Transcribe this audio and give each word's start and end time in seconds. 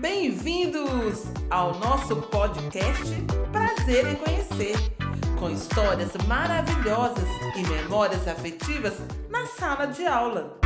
Bem-vindos 0.00 1.24
ao 1.50 1.78
nosso 1.78 2.16
podcast 2.22 3.04
Prazer 3.52 4.06
em 4.06 4.16
Conhecer, 4.16 4.74
com 5.38 5.50
histórias 5.50 6.16
maravilhosas 6.26 7.28
e 7.54 7.68
memórias 7.68 8.26
afetivas 8.26 8.98
na 9.28 9.44
sala 9.44 9.84
de 9.84 10.06
aula. 10.06 10.58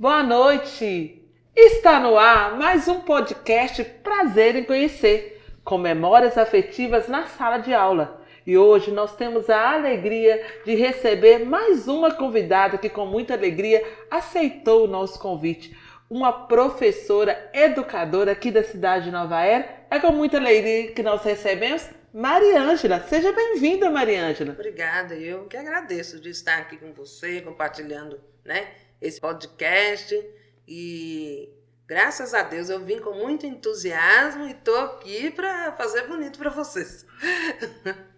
Boa 0.00 0.22
noite! 0.22 1.22
Está 1.54 2.00
no 2.00 2.16
ar 2.16 2.56
mais 2.56 2.88
um 2.88 3.00
podcast 3.00 3.84
Prazer 4.02 4.56
em 4.56 4.64
Conhecer, 4.64 5.38
com 5.62 5.76
memórias 5.76 6.38
afetivas 6.38 7.08
na 7.08 7.26
sala 7.26 7.58
de 7.58 7.74
aula. 7.74 8.24
E 8.46 8.56
hoje 8.56 8.92
nós 8.92 9.16
temos 9.16 9.50
a 9.50 9.72
alegria 9.72 10.40
de 10.64 10.76
receber 10.76 11.44
mais 11.44 11.88
uma 11.88 12.14
convidada 12.14 12.78
que, 12.78 12.88
com 12.88 13.04
muita 13.04 13.34
alegria, 13.34 13.84
aceitou 14.08 14.84
o 14.84 14.86
nosso 14.86 15.18
convite. 15.18 15.76
Uma 16.08 16.46
professora 16.46 17.50
educadora 17.52 18.30
aqui 18.30 18.52
da 18.52 18.62
cidade 18.62 19.06
de 19.06 19.10
Nova 19.10 19.42
Era. 19.42 19.86
É 19.90 19.98
com 19.98 20.12
muita 20.12 20.36
alegria 20.36 20.92
que 20.92 21.02
nós 21.02 21.24
recebemos 21.24 21.90
Mariângela. 22.14 23.00
Seja 23.08 23.32
bem-vinda, 23.32 23.90
Mariângela. 23.90 24.52
Obrigada, 24.52 25.16
eu 25.16 25.46
que 25.46 25.56
agradeço 25.56 26.20
de 26.20 26.30
estar 26.30 26.58
aqui 26.58 26.76
com 26.76 26.92
você, 26.92 27.40
compartilhando 27.40 28.20
né, 28.44 28.68
esse 29.02 29.20
podcast. 29.20 30.24
E 30.68 31.50
graças 31.84 32.32
a 32.32 32.42
Deus 32.42 32.70
eu 32.70 32.78
vim 32.78 33.00
com 33.00 33.12
muito 33.12 33.44
entusiasmo 33.44 34.46
e 34.46 34.52
estou 34.52 34.78
aqui 34.78 35.32
para 35.32 35.72
fazer 35.72 36.06
bonito 36.06 36.38
para 36.38 36.50
vocês. 36.50 37.04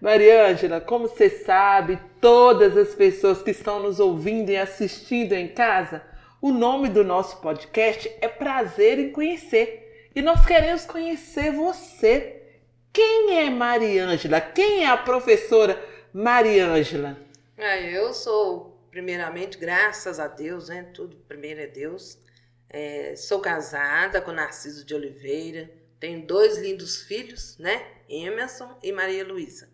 Mariângela, 0.00 0.80
como 0.80 1.08
você 1.08 1.30
sabe, 1.30 1.98
todas 2.20 2.76
as 2.76 2.94
pessoas 2.94 3.42
que 3.42 3.50
estão 3.50 3.80
nos 3.80 4.00
ouvindo 4.00 4.50
e 4.50 4.56
assistindo 4.56 5.32
em 5.32 5.48
casa, 5.48 6.02
o 6.40 6.52
nome 6.52 6.88
do 6.88 7.02
nosso 7.02 7.40
podcast 7.40 8.10
é 8.20 8.28
Prazer 8.28 8.98
em 8.98 9.10
Conhecer. 9.10 10.10
E 10.14 10.22
nós 10.22 10.44
queremos 10.44 10.84
conhecer 10.84 11.50
você. 11.52 12.42
Quem 12.92 13.38
é 13.38 13.50
Mariângela? 13.50 14.40
Quem 14.40 14.84
é 14.84 14.86
a 14.86 14.96
professora 14.96 15.82
Mariângela? 16.12 17.18
É, 17.56 17.90
eu 17.90 18.12
sou, 18.12 18.86
primeiramente, 18.90 19.58
graças 19.58 20.20
a 20.20 20.28
Deus, 20.28 20.68
né? 20.68 20.90
Tudo 20.94 21.16
primeiro 21.26 21.60
é 21.60 21.66
Deus. 21.66 22.18
É, 22.68 23.14
sou 23.16 23.40
casada 23.40 24.20
com 24.20 24.32
Narciso 24.32 24.84
de 24.84 24.94
Oliveira, 24.94 25.70
tenho 25.98 26.26
dois 26.26 26.58
lindos 26.58 27.02
filhos, 27.02 27.56
né? 27.58 27.86
Emerson 28.08 28.78
e 28.82 28.92
Maria 28.92 29.24
Luísa. 29.24 29.68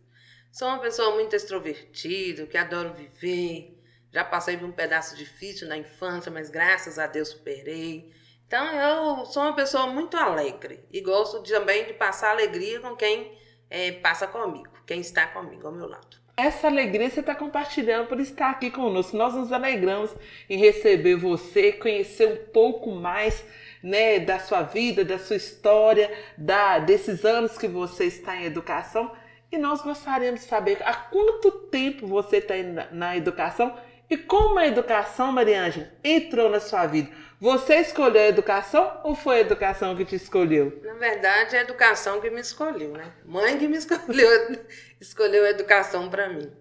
Sou 0.51 0.69
uma 0.69 0.79
pessoa 0.79 1.15
muito 1.15 1.35
extrovertida, 1.35 2.47
que 2.47 2.57
adoro 2.57 2.93
viver. 2.93 3.79
Já 4.13 4.25
passei 4.25 4.57
por 4.57 4.69
um 4.69 4.73
pedaço 4.73 5.17
difícil 5.17 5.69
na 5.69 5.77
infância, 5.77 6.31
mas 6.31 6.51
graças 6.51 6.99
a 6.99 7.07
Deus 7.07 7.29
superei. 7.29 8.13
Então 8.47 8.67
eu 8.67 9.25
sou 9.27 9.45
uma 9.45 9.55
pessoa 9.55 9.87
muito 9.87 10.17
alegre 10.17 10.85
e 10.93 11.01
gosto 11.01 11.41
também 11.43 11.85
de 11.85 11.93
passar 11.93 12.31
alegria 12.31 12.81
com 12.81 12.97
quem 12.97 13.39
é, 13.71 13.93
passa 13.93 14.27
comigo, 14.27 14.73
quem 14.85 15.01
está 15.01 15.29
comigo 15.29 15.69
ao 15.69 15.73
meu 15.73 15.87
lado. 15.87 16.19
Essa 16.37 16.67
alegria 16.67 17.09
você 17.09 17.21
está 17.21 17.35
compartilhando 17.35 18.09
por 18.09 18.19
estar 18.19 18.51
aqui 18.51 18.71
conosco. 18.71 19.17
Nós 19.17 19.35
nos 19.35 19.53
alegramos 19.53 20.11
em 20.49 20.59
receber 20.59 21.15
você, 21.15 21.71
conhecer 21.71 22.27
um 22.27 22.51
pouco 22.51 22.91
mais 22.91 23.45
né, 23.83 24.19
da 24.21 24.39
sua 24.39 24.63
vida, 24.63 25.05
da 25.05 25.19
sua 25.19 25.37
história, 25.37 26.11
da, 26.37 26.79
desses 26.79 27.25
anos 27.25 27.57
que 27.57 27.69
você 27.69 28.05
está 28.05 28.37
em 28.37 28.45
educação. 28.45 29.13
E 29.51 29.59
nós 29.59 29.83
gostaríamos 29.83 30.41
de 30.41 30.47
saber 30.47 30.79
há 30.83 30.95
quanto 30.95 31.51
tempo 31.51 32.07
você 32.07 32.37
está 32.37 32.57
na, 32.57 32.89
na 32.91 33.17
educação 33.17 33.77
e 34.11 34.17
como 34.17 34.59
a 34.59 34.67
educação, 34.67 35.31
Mariângela, 35.31 35.89
entrou 36.03 36.51
na 36.51 36.59
sua 36.59 36.85
vida. 36.87 37.09
Você 37.41 37.77
escolheu 37.77 38.23
a 38.23 38.29
educação 38.29 39.01
ou 39.05 39.15
foi 39.15 39.37
a 39.37 39.41
educação 39.41 39.97
que 39.97 40.05
te 40.05 40.17
escolheu? 40.17 40.81
Na 40.85 40.95
verdade, 40.95 41.57
é 41.57 41.61
a 41.61 41.63
educação 41.63 42.21
que 42.21 42.29
me 42.29 42.41
escolheu, 42.41 42.93
né? 42.93 43.13
Mãe 43.25 43.57
que 43.57 43.69
me 43.69 43.79
escolheu, 43.79 44.59
escolheu 45.01 45.45
a 45.45 45.51
educação 45.51 46.11
para 46.11 46.29
mim. 46.29 46.53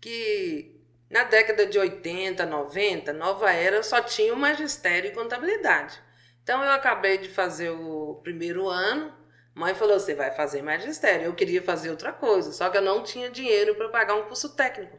Que 0.00 0.78
na 1.10 1.24
década 1.24 1.66
de 1.66 1.78
80, 1.78 2.44
90, 2.46 3.12
Nova 3.12 3.52
Era 3.52 3.82
só 3.82 4.00
tinha 4.00 4.32
o 4.32 4.36
magistério 4.36 5.10
e 5.10 5.14
contabilidade. 5.14 6.00
Então 6.48 6.64
eu 6.64 6.70
acabei 6.70 7.18
de 7.18 7.28
fazer 7.28 7.68
o 7.68 8.22
primeiro 8.22 8.70
ano. 8.70 9.12
Mãe 9.54 9.74
falou: 9.74 10.00
você 10.00 10.14
vai 10.14 10.30
fazer 10.30 10.62
magistério. 10.62 11.26
Eu 11.26 11.34
queria 11.34 11.60
fazer 11.60 11.90
outra 11.90 12.10
coisa, 12.10 12.52
só 12.52 12.70
que 12.70 12.78
eu 12.78 12.80
não 12.80 13.02
tinha 13.02 13.28
dinheiro 13.28 13.74
para 13.74 13.90
pagar 13.90 14.14
um 14.14 14.22
curso 14.22 14.56
técnico. 14.56 14.98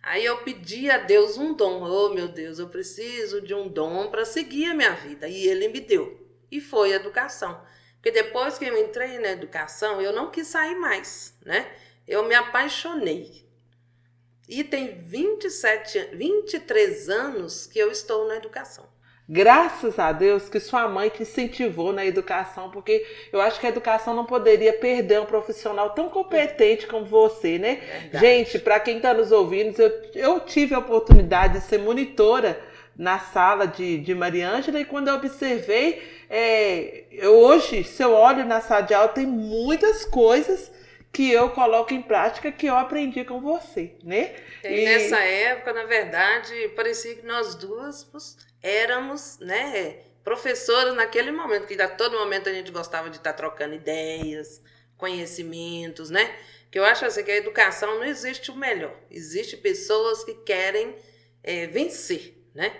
Aí 0.00 0.24
eu 0.24 0.36
pedi 0.44 0.88
a 0.88 0.98
Deus 0.98 1.36
um 1.36 1.52
dom. 1.52 1.82
Oh, 1.82 2.10
meu 2.10 2.28
Deus, 2.28 2.60
eu 2.60 2.68
preciso 2.68 3.40
de 3.40 3.52
um 3.52 3.66
dom 3.66 4.08
para 4.08 4.24
seguir 4.24 4.66
a 4.66 4.74
minha 4.74 4.92
vida. 4.92 5.26
E 5.26 5.48
ele 5.48 5.66
me 5.66 5.80
deu. 5.80 6.16
E 6.48 6.60
foi 6.60 6.92
a 6.92 6.96
educação. 6.96 7.60
Porque 7.96 8.12
depois 8.12 8.56
que 8.56 8.64
eu 8.64 8.78
entrei 8.78 9.18
na 9.18 9.30
educação, 9.30 10.00
eu 10.00 10.12
não 10.12 10.30
quis 10.30 10.46
sair 10.46 10.76
mais, 10.76 11.36
né? 11.44 11.68
Eu 12.06 12.22
me 12.22 12.36
apaixonei. 12.36 13.44
E 14.48 14.62
tem 14.62 14.96
27, 14.96 16.10
23 16.12 17.08
anos 17.08 17.66
que 17.66 17.80
eu 17.80 17.90
estou 17.90 18.28
na 18.28 18.36
educação. 18.36 18.88
Graças 19.30 19.98
a 19.98 20.10
Deus 20.10 20.48
que 20.48 20.58
sua 20.58 20.88
mãe 20.88 21.10
te 21.10 21.22
incentivou 21.22 21.92
na 21.92 22.06
educação, 22.06 22.70
porque 22.70 23.04
eu 23.30 23.42
acho 23.42 23.60
que 23.60 23.66
a 23.66 23.68
educação 23.68 24.14
não 24.14 24.24
poderia 24.24 24.72
perder 24.72 25.20
um 25.20 25.26
profissional 25.26 25.90
tão 25.90 26.08
competente 26.08 26.86
como 26.86 27.04
você, 27.04 27.58
né? 27.58 27.74
Verdade. 27.74 28.24
Gente, 28.24 28.58
para 28.58 28.80
quem 28.80 28.96
está 28.96 29.12
nos 29.12 29.30
ouvindo, 29.30 29.78
eu, 29.78 29.92
eu 30.14 30.40
tive 30.40 30.74
a 30.74 30.78
oportunidade 30.78 31.58
de 31.58 31.60
ser 31.60 31.78
monitora 31.78 32.58
na 32.96 33.18
sala 33.18 33.66
de, 33.66 33.98
de 33.98 34.14
Mariângela 34.14 34.80
e 34.80 34.84
quando 34.86 35.08
eu 35.08 35.16
observei, 35.16 36.02
é, 36.30 37.04
eu, 37.12 37.34
hoje, 37.34 37.84
se 37.84 38.02
eu 38.02 38.12
olho 38.12 38.46
na 38.46 38.62
sala 38.62 38.80
de 38.80 38.94
aula, 38.94 39.08
tem 39.08 39.26
muitas 39.26 40.06
coisas 40.06 40.72
que 41.12 41.30
eu 41.30 41.50
coloco 41.50 41.92
em 41.92 42.00
prática 42.00 42.50
que 42.50 42.66
eu 42.66 42.76
aprendi 42.76 43.24
com 43.24 43.40
você, 43.40 43.92
né? 44.02 44.34
E, 44.64 44.68
e 44.68 44.84
nessa 44.86 45.18
época, 45.18 45.72
na 45.74 45.84
verdade, 45.84 46.68
parecia 46.74 47.14
que 47.14 47.26
nós 47.26 47.54
duas 47.54 48.04
éramos, 48.62 49.38
né, 49.38 49.98
professoras 50.24 50.94
naquele 50.94 51.30
momento, 51.32 51.66
que 51.66 51.80
a 51.80 51.88
todo 51.88 52.18
momento 52.18 52.48
a 52.48 52.52
gente 52.52 52.70
gostava 52.70 53.08
de 53.08 53.16
estar 53.16 53.32
tá 53.32 53.36
trocando 53.36 53.74
ideias, 53.74 54.62
conhecimentos, 54.96 56.10
né? 56.10 56.34
Que 56.70 56.78
eu 56.78 56.84
acho 56.84 57.06
assim 57.06 57.24
que 57.24 57.30
a 57.30 57.36
educação 57.36 57.94
não 57.94 58.04
existe 58.04 58.50
o 58.50 58.56
melhor. 58.56 58.94
Existe 59.10 59.56
pessoas 59.56 60.22
que 60.24 60.34
querem 60.34 60.96
é, 61.42 61.66
vencer, 61.66 62.44
né? 62.54 62.72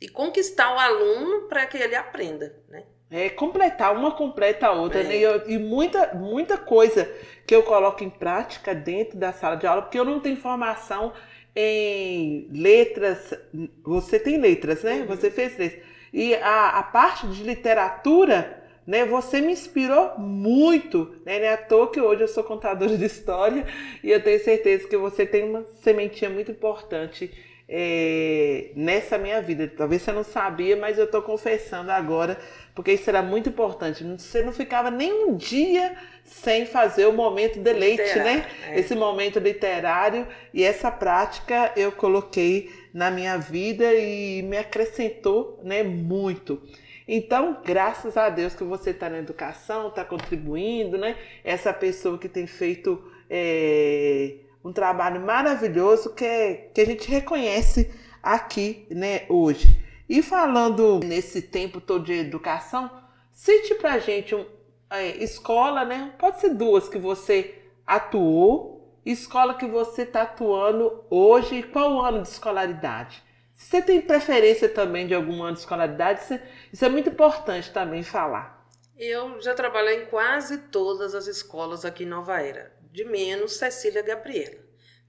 E 0.00 0.08
conquistar 0.08 0.74
o 0.74 0.78
aluno 0.78 1.48
para 1.48 1.66
que 1.66 1.76
ele 1.76 1.94
aprenda, 1.94 2.56
né? 2.68 2.84
É 3.10 3.28
completar, 3.28 3.92
uma 3.94 4.12
completa 4.12 4.68
a 4.68 4.72
outra, 4.72 5.00
é. 5.00 5.04
né? 5.04 5.16
E, 5.16 5.54
e, 5.54 5.58
muita, 5.58 6.14
muita 6.14 6.56
coisa 6.56 7.12
que 7.44 7.54
eu 7.54 7.62
coloco 7.62 8.04
em 8.04 8.08
prática 8.08 8.72
dentro 8.72 9.18
da 9.18 9.32
sala 9.32 9.56
de 9.56 9.66
aula, 9.66 9.82
porque 9.82 9.98
eu 9.98 10.04
não 10.04 10.20
tenho 10.20 10.36
formação 10.36 11.12
em 11.54 12.48
letras, 12.52 13.34
você 13.82 14.18
tem 14.18 14.38
letras, 14.38 14.82
né? 14.82 15.00
Uhum. 15.00 15.06
Você 15.06 15.30
fez 15.30 15.56
letras. 15.58 15.82
E 16.12 16.34
a, 16.34 16.78
a 16.78 16.82
parte 16.82 17.26
de 17.28 17.42
literatura, 17.42 18.62
né? 18.86 19.04
Você 19.04 19.40
me 19.40 19.52
inspirou 19.52 20.18
muito, 20.18 21.14
né? 21.24 21.38
Não 21.38 21.46
é 21.46 21.52
à 21.52 21.56
toa 21.56 21.90
que 21.90 22.00
hoje 22.00 22.22
eu 22.22 22.28
sou 22.28 22.44
contadora 22.44 22.96
de 22.96 23.04
história 23.04 23.66
e 24.02 24.10
eu 24.10 24.22
tenho 24.22 24.42
certeza 24.42 24.88
que 24.88 24.96
você 24.96 25.26
tem 25.26 25.44
uma 25.44 25.64
sementinha 25.82 26.30
muito 26.30 26.50
importante 26.50 27.30
é, 27.72 28.72
nessa 28.74 29.16
minha 29.16 29.40
vida. 29.40 29.72
Talvez 29.74 30.02
você 30.02 30.10
não 30.10 30.24
sabia, 30.24 30.76
mas 30.76 30.98
eu 30.98 31.04
estou 31.04 31.22
confessando 31.22 31.92
agora, 31.92 32.36
porque 32.74 32.92
isso 32.92 33.08
era 33.08 33.22
muito 33.22 33.48
importante. 33.48 34.02
Você 34.02 34.42
não 34.42 34.52
ficava 34.52 34.90
nem 34.90 35.12
um 35.12 35.36
dia 35.36 35.96
sem 36.24 36.66
fazer 36.66 37.06
o 37.06 37.12
momento 37.12 37.60
de 37.60 37.72
leite, 37.72 38.18
né? 38.18 38.44
É. 38.68 38.80
Esse 38.80 38.96
momento 38.96 39.38
literário 39.38 40.26
e 40.52 40.64
essa 40.64 40.90
prática 40.90 41.72
eu 41.76 41.92
coloquei 41.92 42.68
na 42.92 43.08
minha 43.08 43.38
vida 43.38 43.94
e 43.94 44.42
me 44.42 44.58
acrescentou, 44.58 45.60
né, 45.62 45.84
muito. 45.84 46.60
Então, 47.06 47.58
graças 47.64 48.16
a 48.16 48.28
Deus 48.28 48.54
que 48.54 48.64
você 48.64 48.90
está 48.90 49.08
na 49.08 49.18
educação, 49.18 49.88
está 49.88 50.04
contribuindo, 50.04 50.98
né? 50.98 51.16
Essa 51.44 51.72
pessoa 51.72 52.18
que 52.18 52.28
tem 52.28 52.48
feito 52.48 53.00
é, 53.28 54.34
um 54.64 54.72
trabalho 54.72 55.20
maravilhoso 55.20 56.14
que, 56.14 56.70
que 56.74 56.80
a 56.80 56.86
gente 56.86 57.08
reconhece 57.08 57.92
aqui, 58.22 58.86
né, 58.90 59.24
hoje. 59.28 59.80
E 60.08 60.22
falando 60.22 61.00
nesse 61.00 61.40
tempo 61.40 61.80
todo 61.80 62.04
de 62.04 62.14
educação, 62.14 62.90
cite 63.32 63.74
pra 63.76 63.98
gente 63.98 64.34
um, 64.34 64.44
é, 64.90 65.22
escola, 65.22 65.84
né? 65.84 66.12
Pode 66.18 66.40
ser 66.40 66.50
duas 66.50 66.88
que 66.88 66.98
você 66.98 67.62
atuou, 67.86 69.00
escola 69.06 69.54
que 69.54 69.66
você 69.66 70.02
está 70.02 70.22
atuando 70.22 71.04
hoje 71.08 71.62
qual 71.62 71.94
o 71.94 72.00
ano 72.00 72.22
de 72.22 72.28
escolaridade. 72.28 73.22
Você 73.54 73.80
tem 73.80 74.00
preferência 74.00 74.68
também 74.68 75.06
de 75.06 75.14
algum 75.14 75.42
ano 75.42 75.52
de 75.52 75.60
escolaridade, 75.60 76.22
isso 76.22 76.34
é, 76.34 76.42
isso 76.72 76.84
é 76.84 76.88
muito 76.88 77.10
importante 77.10 77.70
também 77.70 78.02
falar. 78.02 78.66
Eu 78.98 79.40
já 79.40 79.54
trabalhei 79.54 80.02
em 80.02 80.06
quase 80.06 80.58
todas 80.58 81.14
as 81.14 81.26
escolas 81.26 81.84
aqui 81.84 82.04
em 82.04 82.08
Nova 82.08 82.40
Era, 82.40 82.72
de 82.90 83.04
menos 83.04 83.56
Cecília 83.56 84.02
Gabriela. 84.02 84.58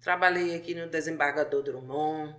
Trabalhei 0.01 0.55
aqui 0.55 0.73
no 0.73 0.87
Desembargador 0.87 1.61
Drummond, 1.61 2.35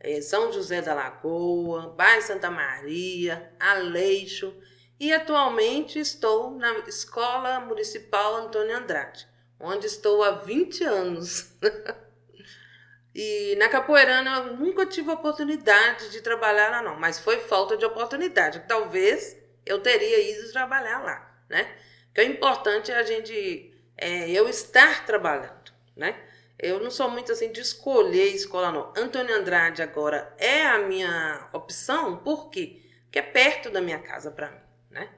é, 0.00 0.20
São 0.20 0.52
José 0.52 0.82
da 0.82 0.94
Lagoa, 0.94 1.94
Bairro 1.96 2.22
Santa 2.22 2.50
Maria, 2.50 3.52
Aleixo 3.60 4.54
e 4.98 5.12
atualmente 5.12 5.98
estou 5.98 6.52
na 6.52 6.78
Escola 6.86 7.60
Municipal 7.60 8.36
Antônio 8.36 8.76
Andrade, 8.76 9.26
onde 9.58 9.86
estou 9.86 10.22
há 10.22 10.30
20 10.30 10.84
anos. 10.84 11.54
e 13.14 13.56
na 13.56 13.68
Capoeirana 13.68 14.38
eu 14.38 14.56
nunca 14.56 14.86
tive 14.86 15.10
oportunidade 15.10 16.10
de 16.10 16.20
trabalhar 16.20 16.70
lá 16.70 16.82
não, 16.82 16.98
mas 17.00 17.18
foi 17.18 17.38
falta 17.40 17.76
de 17.76 17.84
oportunidade. 17.84 18.64
Talvez 18.68 19.36
eu 19.66 19.80
teria 19.80 20.20
ido 20.20 20.52
trabalhar 20.52 21.02
lá, 21.02 21.44
né? 21.48 21.76
Que 22.14 22.20
o 22.20 22.24
importante 22.24 22.92
é 22.92 22.96
a 22.96 23.02
gente, 23.02 23.71
é, 24.02 24.30
eu 24.30 24.48
estar 24.48 25.06
trabalhando, 25.06 25.72
né? 25.96 26.16
Eu 26.58 26.80
não 26.80 26.90
sou 26.90 27.10
muito 27.10 27.32
assim 27.32 27.50
de 27.50 27.60
escolher 27.60 28.34
escola, 28.34 28.70
não. 28.70 28.92
Antônio 28.96 29.34
Andrade 29.34 29.82
agora 29.82 30.32
é 30.38 30.64
a 30.64 30.78
minha 30.80 31.48
opção, 31.52 32.16
por 32.16 32.50
quê? 32.50 32.80
Porque 33.04 33.18
é 33.18 33.22
perto 33.22 33.70
da 33.70 33.80
minha 33.80 33.98
casa 33.98 34.30
para 34.30 34.50
mim, 34.50 34.60
né? 34.90 35.08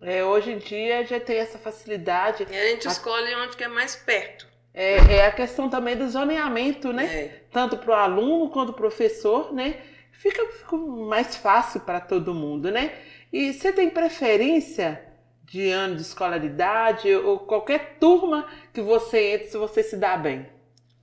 É, 0.00 0.24
hoje 0.24 0.52
em 0.52 0.58
dia 0.58 1.04
já 1.04 1.18
tem 1.18 1.38
essa 1.38 1.58
facilidade. 1.58 2.46
E 2.50 2.56
a 2.56 2.68
gente 2.68 2.86
a... 2.86 2.90
escolhe 2.90 3.34
onde 3.36 3.56
que 3.56 3.64
é 3.64 3.68
mais 3.68 3.96
perto. 3.96 4.46
É, 4.72 4.96
é, 4.96 5.26
a 5.26 5.32
questão 5.32 5.70
também 5.70 5.96
do 5.96 6.08
zoneamento, 6.08 6.92
né? 6.92 7.04
É. 7.04 7.42
Tanto 7.52 7.76
para 7.78 7.90
o 7.90 7.94
aluno 7.94 8.50
quanto 8.50 8.70
o 8.70 8.74
professor, 8.74 9.52
né? 9.52 9.80
Fica, 10.10 10.44
fica 10.46 10.76
mais 10.76 11.36
fácil 11.36 11.80
para 11.80 12.00
todo 12.00 12.34
mundo, 12.34 12.70
né? 12.70 12.92
E 13.32 13.52
você 13.52 13.72
tem 13.72 13.90
preferência 13.90 15.03
de 15.44 15.70
ano 15.70 15.96
de 15.96 16.02
escolaridade 16.02 17.14
ou 17.14 17.38
qualquer 17.38 17.98
turma 18.00 18.48
que 18.72 18.80
você 18.80 19.34
entre 19.34 19.48
se 19.48 19.56
você 19.56 19.82
se 19.82 19.96
dá 19.96 20.16
bem? 20.16 20.48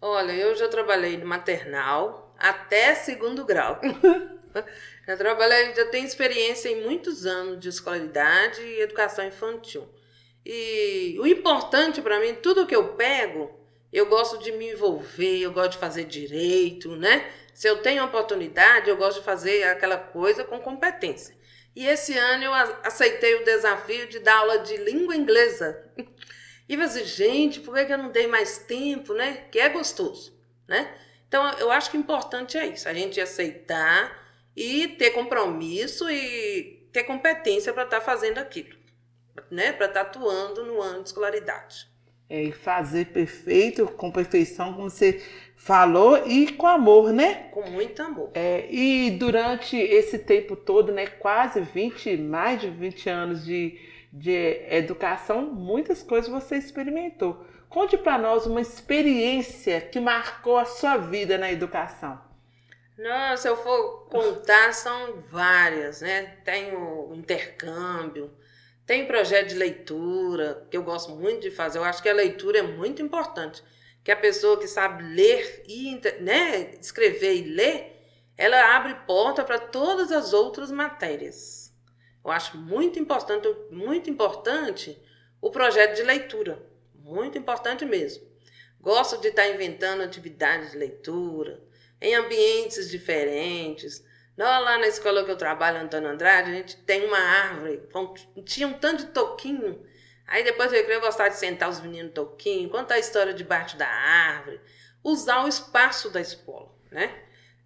Olha, 0.01 0.31
eu 0.31 0.55
já 0.55 0.67
trabalhei 0.67 1.17
no 1.17 1.25
maternal 1.25 2.33
até 2.37 2.95
segundo 2.95 3.45
grau. 3.45 3.79
já 5.07 5.15
trabalhei, 5.15 5.73
já 5.75 5.85
tenho 5.85 6.05
experiência 6.05 6.69
em 6.69 6.83
muitos 6.83 7.25
anos 7.25 7.59
de 7.59 7.69
escolaridade 7.69 8.61
e 8.61 8.81
educação 8.81 9.25
infantil. 9.25 9.87
E 10.43 11.17
o 11.19 11.27
importante 11.27 12.01
para 12.01 12.19
mim, 12.19 12.33
tudo 12.35 12.65
que 12.65 12.75
eu 12.75 12.95
pego, 12.95 13.51
eu 13.93 14.07
gosto 14.07 14.39
de 14.39 14.51
me 14.51 14.71
envolver, 14.71 15.39
eu 15.39 15.51
gosto 15.51 15.73
de 15.73 15.77
fazer 15.77 16.05
direito, 16.05 16.95
né? 16.95 17.29
Se 17.53 17.67
eu 17.67 17.77
tenho 17.81 18.03
oportunidade, 18.03 18.89
eu 18.89 18.97
gosto 18.97 19.19
de 19.19 19.25
fazer 19.25 19.63
aquela 19.63 19.97
coisa 19.97 20.43
com 20.43 20.59
competência. 20.59 21.35
E 21.75 21.87
esse 21.87 22.17
ano 22.17 22.43
eu 22.43 22.53
aceitei 22.53 23.35
o 23.35 23.45
desafio 23.45 24.07
de 24.07 24.19
dar 24.19 24.37
aula 24.37 24.59
de 24.59 24.75
língua 24.77 25.15
inglesa. 25.15 25.83
E 26.67 26.77
você, 26.77 27.03
gente, 27.03 27.59
por 27.59 27.75
que 27.85 27.91
eu 27.91 27.97
não 27.97 28.11
dei 28.11 28.27
mais 28.27 28.57
tempo, 28.59 29.13
né? 29.13 29.45
Que 29.51 29.59
é 29.59 29.67
gostoso, 29.67 30.33
né? 30.67 30.93
Então, 31.27 31.49
eu 31.59 31.71
acho 31.71 31.91
que 31.91 31.97
o 31.97 31.99
importante 31.99 32.57
é 32.57 32.65
isso, 32.65 32.87
a 32.87 32.93
gente 32.93 33.19
aceitar 33.19 34.21
e 34.55 34.87
ter 34.87 35.11
compromisso 35.11 36.09
e 36.09 36.87
ter 36.91 37.03
competência 37.03 37.73
para 37.73 37.83
estar 37.83 37.99
tá 37.99 38.05
fazendo 38.05 38.37
aquilo, 38.37 38.75
né? 39.49 39.71
Para 39.71 39.87
estar 39.87 40.05
tá 40.05 40.09
atuando 40.09 40.65
no 40.65 40.81
ano 40.81 41.03
de 41.03 41.09
escolaridade. 41.09 41.89
É, 42.29 42.43
e 42.43 42.51
fazer 42.53 43.07
perfeito, 43.07 43.85
com 43.87 44.09
perfeição, 44.09 44.73
como 44.73 44.89
você 44.89 45.21
falou 45.63 46.27
e 46.27 46.51
com 46.53 46.65
amor, 46.65 47.13
né? 47.13 47.49
Com 47.51 47.61
muito 47.69 48.01
amor. 48.01 48.31
É, 48.33 48.67
e 48.69 49.11
durante 49.11 49.77
esse 49.77 50.17
tempo 50.17 50.55
todo, 50.55 50.91
né, 50.91 51.05
quase 51.05 51.61
20, 51.61 52.17
mais 52.17 52.59
de 52.59 52.69
20 52.69 53.09
anos 53.09 53.45
de, 53.45 53.79
de 54.11 54.65
educação, 54.69 55.43
muitas 55.43 56.01
coisas 56.01 56.31
você 56.31 56.55
experimentou. 56.55 57.45
Conte 57.69 57.95
para 57.95 58.17
nós 58.17 58.47
uma 58.47 58.59
experiência 58.59 59.79
que 59.79 59.99
marcou 59.99 60.57
a 60.57 60.65
sua 60.65 60.97
vida 60.97 61.37
na 61.37 61.51
educação. 61.51 62.19
Se 63.37 63.47
eu 63.47 63.55
for 63.55 64.07
contar, 64.09 64.73
são 64.73 65.21
várias, 65.31 66.01
né? 66.01 66.37
Tem 66.43 66.75
o 66.75 67.13
intercâmbio, 67.15 68.31
tem 68.85 69.05
projeto 69.05 69.49
de 69.49 69.55
leitura, 69.55 70.67
que 70.69 70.77
eu 70.77 70.83
gosto 70.83 71.11
muito 71.13 71.41
de 71.41 71.51
fazer. 71.51 71.77
Eu 71.77 71.83
acho 71.83 72.01
que 72.01 72.09
a 72.09 72.13
leitura 72.13 72.59
é 72.59 72.63
muito 72.63 73.01
importante 73.01 73.63
que 74.03 74.11
a 74.11 74.15
pessoa 74.15 74.59
que 74.59 74.67
sabe 74.67 75.03
ler 75.03 75.63
e 75.67 75.99
né, 76.19 76.71
escrever 76.79 77.35
e 77.35 77.43
ler, 77.43 78.01
ela 78.37 78.75
abre 78.75 78.95
porta 79.05 79.43
para 79.43 79.59
todas 79.59 80.11
as 80.11 80.33
outras 80.33 80.71
matérias. 80.71 81.71
Eu 82.23 82.31
acho 82.31 82.57
muito 82.57 82.99
importante, 82.99 83.47
muito 83.69 84.09
importante 84.09 84.99
o 85.39 85.49
projeto 85.51 85.95
de 85.95 86.03
leitura, 86.03 86.63
muito 86.95 87.37
importante 87.37 87.85
mesmo. 87.85 88.23
Gosto 88.79 89.19
de 89.21 89.27
estar 89.27 89.47
inventando 89.47 90.01
atividades 90.01 90.71
de 90.71 90.77
leitura 90.77 91.61
em 91.99 92.15
ambientes 92.15 92.89
diferentes. 92.89 94.03
Lá 94.37 94.77
na 94.79 94.87
escola 94.87 95.23
que 95.23 95.29
eu 95.29 95.37
trabalho, 95.37 95.79
Antônio 95.79 96.09
Andrade, 96.09 96.49
a 96.49 96.53
gente 96.55 96.77
tem 96.77 97.05
uma 97.05 97.19
árvore, 97.19 97.81
tinha 98.43 98.67
um 98.67 98.73
tanto 98.73 99.05
de 99.05 99.11
toquinho 99.11 99.83
Aí 100.31 100.45
depois 100.45 100.71
eu 100.71 100.89
ia 100.89 100.99
gostar 100.99 101.27
de 101.27 101.35
sentar 101.35 101.69
os 101.69 101.81
meninos 101.81 102.13
toquinho, 102.13 102.69
contar 102.69 102.95
a 102.95 102.99
história 102.99 103.33
debaixo 103.33 103.75
da 103.75 103.85
árvore, 103.85 104.61
usar 105.03 105.43
o 105.43 105.47
espaço 105.47 106.09
da 106.09 106.21
escola, 106.21 106.73
né? 106.89 107.13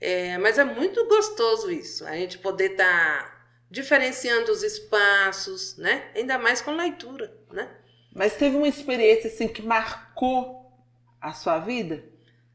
É, 0.01 0.35
mas 0.39 0.57
é 0.57 0.63
muito 0.63 1.05
gostoso 1.05 1.71
isso, 1.71 2.03
a 2.07 2.13
gente 2.13 2.39
poder 2.39 2.71
estar 2.71 3.23
tá 3.23 3.47
diferenciando 3.69 4.51
os 4.51 4.63
espaços, 4.63 5.77
né? 5.77 6.09
Ainda 6.15 6.39
mais 6.39 6.59
com 6.59 6.71
leitura, 6.75 7.31
né? 7.51 7.69
Mas 8.11 8.33
teve 8.33 8.55
uma 8.55 8.67
experiência 8.67 9.29
assim 9.29 9.47
que 9.47 9.61
marcou 9.61 10.73
a 11.21 11.33
sua 11.33 11.59
vida? 11.59 12.03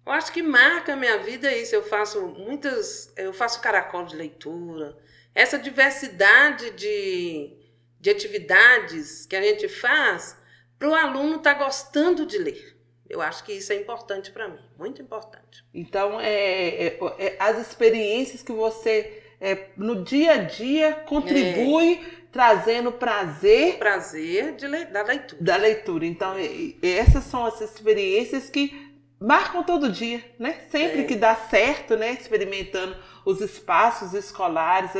Eu 0.05 0.13
acho 0.13 0.33
que 0.33 0.43
marca 0.43 0.95
a 0.95 0.97
minha 0.97 1.19
vida 1.19 1.53
isso. 1.55 1.73
Eu 1.73 1.85
faço 1.85 2.27
muitas, 2.27 3.13
eu 3.17 3.33
faço 3.33 3.61
caracol 3.61 4.05
de 4.05 4.17
leitura. 4.17 4.99
Essa 5.33 5.56
diversidade 5.56 6.71
de 6.73 7.60
de 8.00 8.11
atividades 8.11 9.26
que 9.26 9.37
a 9.37 9.43
gente 9.43 9.69
faz 9.69 10.37
para 10.79 10.88
o 10.88 10.94
aluno 10.94 11.37
estar 11.37 11.55
tá 11.55 11.64
gostando 11.64 12.25
de 12.25 12.38
ler. 12.38 12.76
Eu 13.08 13.20
acho 13.20 13.44
que 13.44 13.52
isso 13.52 13.73
é 13.73 13.76
importante 13.76 14.31
para 14.31 14.49
mim, 14.49 14.61
muito 14.79 15.02
importante. 15.02 15.64
Então, 15.75 16.20
é, 16.20 16.87
é, 16.87 16.99
é, 17.19 17.37
as 17.38 17.58
experiências 17.58 18.43
que 18.43 18.52
você 18.52 19.23
é, 19.41 19.67
no 19.76 20.05
dia 20.05 20.35
a 20.35 20.37
dia 20.37 20.93
contribui 21.06 21.94
é. 21.94 22.00
trazendo 22.31 22.93
prazer. 22.93 23.79
Prazer 23.79 24.55
de 24.55 24.67
le 24.67 24.85
da 24.87 25.03
leitura. 25.03 25.43
Da 25.43 25.56
leitura. 25.56 26.06
Então, 26.06 26.35
essas 26.82 27.25
são 27.25 27.44
as 27.44 27.61
experiências 27.61 28.48
que 28.48 28.91
marcam 29.19 29.65
todo 29.65 29.91
dia, 29.91 30.25
né? 30.39 30.60
Sempre 30.70 31.01
é. 31.01 31.05
que 31.05 31.17
dá 31.17 31.34
certo, 31.34 31.96
né? 31.96 32.13
Experimentando 32.13 32.96
os 33.24 33.41
espaços 33.41 34.15
escolares, 34.15 34.91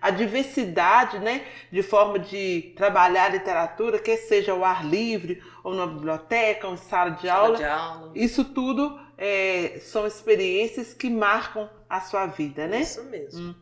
a 0.00 0.10
diversidade, 0.10 1.18
né? 1.18 1.44
De 1.70 1.82
forma 1.82 2.18
de 2.18 2.72
trabalhar 2.76 3.26
a 3.26 3.28
literatura, 3.30 3.98
que 3.98 4.16
seja 4.16 4.52
ao 4.52 4.64
ar 4.64 4.84
livre, 4.84 5.42
ou 5.62 5.74
na 5.74 5.86
biblioteca, 5.86 6.66
ou 6.66 6.74
em 6.74 6.76
sala 6.76 7.10
de, 7.10 7.26
sala 7.26 7.46
aula. 7.46 7.56
de 7.56 7.64
aula. 7.64 8.12
Isso 8.14 8.44
tudo 8.44 8.98
é, 9.16 9.78
são 9.80 10.06
experiências 10.06 10.94
que 10.94 11.08
marcam 11.08 11.68
a 11.88 12.00
sua 12.00 12.26
vida, 12.26 12.66
né? 12.66 12.80
Isso 12.80 13.04
mesmo. 13.04 13.50
Hum. 13.50 13.54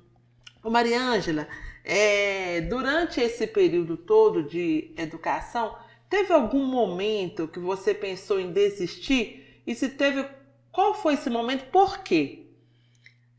Ô 0.62 0.70
Maria 0.70 1.00
Ângela, 1.00 1.46
é, 1.84 2.60
durante 2.62 3.20
esse 3.20 3.46
período 3.46 3.96
todo 3.96 4.42
de 4.42 4.92
educação, 4.96 5.76
teve 6.08 6.32
algum 6.32 6.64
momento 6.64 7.48
que 7.48 7.58
você 7.58 7.94
pensou 7.94 8.40
em 8.40 8.52
desistir? 8.52 9.62
E 9.66 9.74
se 9.74 9.88
teve, 9.88 10.26
qual 10.72 10.94
foi 10.94 11.14
esse 11.14 11.30
momento? 11.30 11.70
Por 11.70 11.98
quê? 11.98 12.47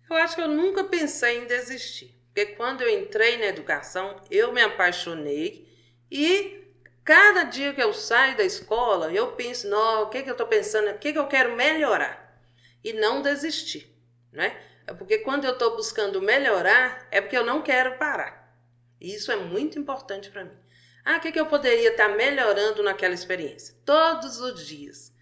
Eu 0.09 0.15
acho 0.17 0.35
que 0.35 0.41
eu 0.41 0.47
nunca 0.47 0.83
pensei 0.83 1.39
em 1.39 1.45
desistir. 1.45 2.19
Porque 2.27 2.53
quando 2.53 2.81
eu 2.81 2.89
entrei 2.89 3.37
na 3.37 3.45
educação, 3.45 4.21
eu 4.29 4.51
me 4.51 4.61
apaixonei 4.61 5.67
e 6.09 6.59
cada 7.03 7.43
dia 7.43 7.73
que 7.73 7.81
eu 7.81 7.93
saio 7.93 8.37
da 8.37 8.43
escola, 8.43 9.11
eu 9.11 9.31
penso, 9.33 9.67
não, 9.67 10.03
o 10.03 10.09
que, 10.09 10.21
que 10.23 10.29
eu 10.29 10.33
estou 10.33 10.47
pensando, 10.47 10.89
o 10.89 10.97
que, 10.97 11.11
que 11.11 11.19
eu 11.19 11.27
quero 11.27 11.55
melhorar. 11.55 12.39
E 12.83 12.93
não 12.93 13.21
desistir, 13.21 13.93
né? 14.31 14.57
É 14.87 14.93
porque 14.93 15.19
quando 15.19 15.45
eu 15.45 15.53
estou 15.53 15.75
buscando 15.75 16.21
melhorar, 16.21 17.07
é 17.11 17.19
porque 17.19 17.37
eu 17.37 17.45
não 17.45 17.61
quero 17.61 17.97
parar. 17.97 18.57
E 18.99 19.13
isso 19.13 19.31
é 19.31 19.35
muito 19.35 19.77
importante 19.77 20.29
para 20.29 20.45
mim. 20.45 20.57
Ah, 21.03 21.17
o 21.17 21.19
que, 21.19 21.31
que 21.31 21.39
eu 21.39 21.45
poderia 21.45 21.91
estar 21.91 22.09
tá 22.09 22.15
melhorando 22.15 22.83
naquela 22.83 23.13
experiência? 23.13 23.75
Todos 23.85 24.39
os 24.39 24.65
dias. 24.65 25.13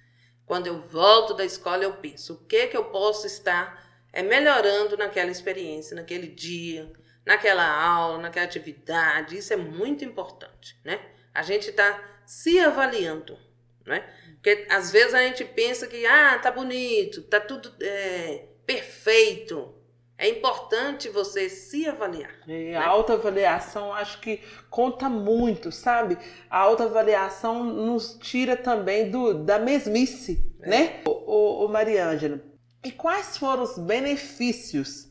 Quando 0.46 0.68
eu 0.68 0.80
volto 0.80 1.34
da 1.34 1.44
escola, 1.44 1.84
eu 1.84 1.94
penso 1.94 2.34
o 2.34 2.46
que, 2.46 2.68
que 2.68 2.78
eu 2.78 2.86
posso 2.86 3.28
estar 3.28 3.87
é, 4.18 4.24
melhorando 4.24 4.98
naquela 4.98 5.30
experiência, 5.30 5.96
naquele 5.96 6.26
dia, 6.26 6.92
naquela 7.24 7.64
aula, 7.64 8.18
naquela 8.18 8.48
atividade. 8.48 9.38
Isso 9.38 9.54
é 9.54 9.56
muito 9.56 10.04
importante, 10.04 10.76
né? 10.84 11.00
A 11.32 11.44
gente 11.44 11.70
está 11.70 12.04
se 12.26 12.60
avaliando, 12.60 13.38
né? 13.86 14.04
Porque 14.34 14.66
às 14.72 14.92
vezes 14.92 15.14
a 15.14 15.22
gente 15.22 15.46
pensa 15.46 15.86
que, 15.86 16.04
ah, 16.08 16.40
tá 16.40 16.50
bonito, 16.50 17.22
tá 17.22 17.40
tudo 17.40 17.72
é, 17.80 18.46
perfeito. 18.66 19.76
É 20.18 20.28
importante 20.28 21.10
você 21.10 21.48
se 21.48 21.88
avaliar. 21.88 22.34
É, 22.48 22.72
né? 22.72 22.76
A 22.76 22.88
autoavaliação 22.88 23.94
acho 23.94 24.20
que 24.20 24.42
conta 24.68 25.08
muito, 25.08 25.72
sabe? 25.72 26.18
A 26.50 26.58
autoavaliação 26.58 27.64
nos 27.64 28.18
tira 28.20 28.58
também 28.58 29.12
do, 29.12 29.36
da 29.36 29.60
mesmice, 29.60 30.44
é. 30.64 30.70
né? 30.70 31.02
Ô, 31.06 31.12
ô, 31.12 31.66
ô 31.66 31.68
Mariângela, 31.68 32.42
E 32.84 32.92
quais 32.92 33.38
foram 33.38 33.64
os 33.64 33.78
benefícios 33.78 35.08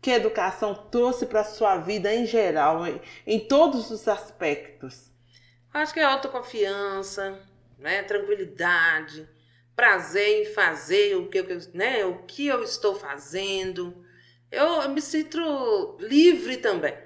que 0.00 0.10
a 0.10 0.16
educação 0.16 0.74
trouxe 0.74 1.26
para 1.26 1.40
a 1.40 1.44
sua 1.44 1.76
vida 1.78 2.14
em 2.14 2.24
geral, 2.24 2.84
em, 3.26 3.40
todos 3.40 3.90
os 3.90 4.06
aspectos? 4.06 5.10
Acho 5.72 5.92
que 5.92 6.00
é 6.00 6.04
autoconfiança, 6.04 7.38
né? 7.78 8.02
tranquilidade, 8.02 9.28
prazer 9.74 10.42
em 10.42 10.52
fazer 10.52 11.16
o 11.16 11.28
que, 11.28 11.38
eu, 11.38 11.46
né? 11.74 12.04
o 12.04 12.22
que 12.24 12.46
eu 12.46 12.62
estou 12.62 12.94
fazendo. 12.94 14.04
Eu, 14.50 14.82
eu 14.82 14.88
me 14.88 15.00
sinto 15.00 15.96
livre 16.00 16.56
também. 16.56 16.96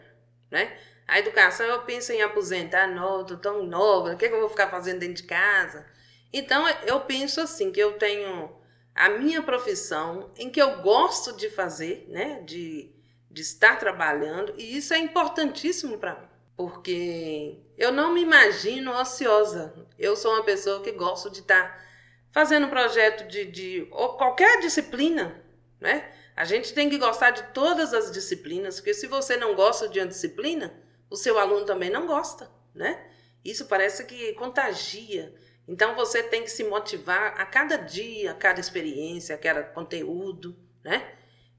Né? 0.51 0.77
A 1.09 1.19
educação, 1.19 1.67
eu 1.67 1.83
penso 1.83 2.13
em 2.13 2.23
aposentar, 2.23 2.87
não, 2.87 3.23
estou 3.23 3.37
tão 3.37 3.65
nova, 3.65 4.13
o 4.13 4.17
que, 4.17 4.27
é 4.27 4.29
que 4.29 4.35
eu 4.35 4.41
vou 4.41 4.49
ficar 4.49 4.69
fazendo 4.69 5.01
dentro 5.01 5.17
de 5.17 5.25
casa? 5.25 5.85
Então, 6.33 6.67
eu 6.87 7.01
penso 7.01 7.41
assim, 7.41 7.73
que 7.73 7.81
eu 7.81 7.99
tenho 7.99 8.62
a 8.95 9.09
minha 9.09 9.43
profissão, 9.43 10.31
em 10.37 10.51
que 10.51 10.61
eu 10.61 10.83
gosto 10.83 11.37
de 11.37 11.49
fazer, 11.49 12.07
né? 12.09 12.43
De, 12.43 12.91
de 13.31 13.43
estar 13.43 13.79
trabalhando, 13.79 14.55
e 14.59 14.77
isso 14.77 14.93
é 14.93 14.99
importantíssimo 14.99 15.99
para 15.99 16.15
mim, 16.15 16.29
porque 16.57 17.59
eu 17.79 17.91
não 17.91 18.13
me 18.13 18.23
imagino 18.23 18.93
ociosa. 18.93 19.75
Eu 19.99 20.15
sou 20.15 20.33
uma 20.33 20.45
pessoa 20.45 20.83
que 20.83 20.93
gosto 20.93 21.31
de 21.31 21.41
estar 21.41 21.83
fazendo 22.31 22.69
projeto 22.69 23.29
de, 23.29 23.45
de 23.47 23.89
ou 23.91 24.17
qualquer 24.17 24.61
disciplina, 24.61 25.43
né? 25.81 26.11
A 26.35 26.45
gente 26.45 26.73
tem 26.73 26.89
que 26.89 26.99
gostar 26.99 27.31
de 27.31 27.43
todas 27.53 27.93
as 27.93 28.11
disciplinas, 28.11 28.77
porque 28.77 28.95
se 28.95 29.07
você 29.07 29.37
não 29.37 29.55
gosta 29.55 29.89
de 29.89 30.01
uma 30.01 30.07
disciplina, 30.07 30.73
o 31.11 31.17
seu 31.17 31.39
aluno 31.39 31.67
também 31.67 31.91
não 31.91 32.07
gosta, 32.07 32.51
né? 32.75 33.07
Isso 33.45 33.67
parece 33.67 34.05
que 34.05 34.33
contagia. 34.35 35.35
Então 35.67 35.95
você 35.95 36.23
tem 36.23 36.43
que 36.43 36.51
se 36.51 36.65
motivar 36.65 37.41
a 37.41 37.47
cada 37.47 37.77
dia, 37.77 38.33
a 38.33 38.35
cada 38.35 38.61
experiência, 38.61 39.35
a 39.35 39.39
cada 39.39 39.63
conteúdo, 39.63 40.57
né? 40.85 41.15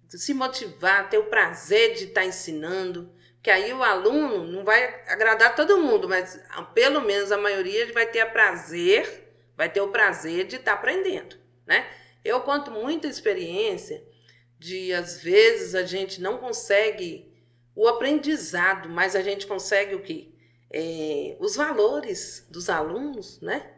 Se 0.10 0.34
motivar, 0.34 1.10
ter 1.10 1.18
o 1.18 1.26
prazer 1.26 1.96
de 1.96 2.06
estar 2.06 2.26
ensinando, 2.26 3.12
que 3.42 3.50
aí 3.50 3.74
o 3.74 3.84
aluno 3.84 4.44
não 4.44 4.64
vai 4.64 5.04
agradar 5.08 5.56
todo 5.56 5.80
mundo, 5.80 6.08
mas 6.08 6.40
pelo 6.74 7.02
menos 7.02 7.32
a 7.32 7.38
maioria 7.38 7.92
vai 7.92 8.06
ter 8.06 8.24
prazer, 8.32 9.34
vai 9.58 9.70
ter 9.70 9.82
o 9.82 9.90
prazer 9.90 10.46
de 10.46 10.58
estar 10.58 10.74
aprendendo, 10.74 11.36
né? 11.66 11.88
Eu 12.24 12.42
conto 12.42 12.72
muita 12.72 13.08
experiência 13.08 14.04
de 14.60 14.94
às 14.94 15.22
vezes 15.22 15.76
a 15.76 15.84
gente 15.84 16.22
não 16.22 16.38
consegue 16.38 17.34
o 17.76 17.88
aprendizado, 17.88 18.88
mas 18.88 19.16
a 19.16 19.22
gente 19.22 19.48
consegue 19.48 19.96
o 19.96 20.02
quê? 20.02 20.30
É, 20.72 21.36
os 21.40 21.56
valores 21.56 22.48
dos 22.50 22.70
alunos, 22.70 23.42
né? 23.42 23.72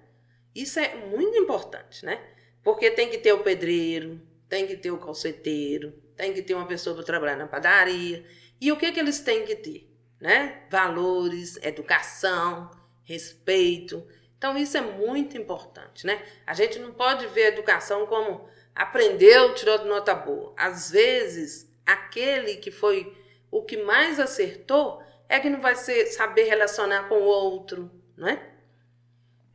Isso 0.55 0.79
é 0.79 0.95
muito 0.95 1.37
importante, 1.37 2.05
né? 2.05 2.19
Porque 2.63 2.89
tem 2.89 3.09
que 3.09 3.17
ter 3.17 3.33
o 3.33 3.43
pedreiro, 3.43 4.21
tem 4.47 4.65
que 4.65 4.77
ter 4.77 4.89
o 4.89 4.97
calceteiro, 4.97 5.91
tem 6.15 6.33
que 6.33 6.41
ter 6.41 6.53
uma 6.53 6.65
pessoa 6.65 6.95
para 6.95 7.03
trabalhar 7.03 7.35
na 7.35 7.45
padaria. 7.45 8.25
E 8.59 8.71
o 8.71 8.77
que, 8.77 8.91
que 8.91 8.99
eles 8.99 9.19
têm 9.19 9.45
que 9.45 9.55
ter? 9.55 9.91
Né? 10.19 10.63
Valores, 10.71 11.57
educação, 11.61 12.71
respeito. 13.03 14.07
Então, 14.37 14.57
isso 14.57 14.77
é 14.77 14.81
muito 14.81 15.37
importante, 15.37 16.05
né? 16.05 16.23
A 16.47 16.53
gente 16.53 16.79
não 16.79 16.93
pode 16.93 17.27
ver 17.27 17.45
a 17.45 17.49
educação 17.49 18.05
como 18.07 18.47
aprendeu, 18.73 19.53
tirou 19.53 19.83
nota 19.85 20.13
boa. 20.13 20.53
Às 20.57 20.89
vezes, 20.89 21.69
aquele 21.85 22.55
que 22.55 22.71
foi 22.71 23.15
o 23.51 23.63
que 23.63 23.77
mais 23.83 24.19
acertou 24.19 25.03
é 25.27 25.39
que 25.39 25.49
não 25.49 25.59
vai 25.59 25.75
ser, 25.75 26.05
saber 26.07 26.43
relacionar 26.43 27.07
com 27.07 27.15
o 27.15 27.23
outro, 27.23 27.91
né? 28.17 28.54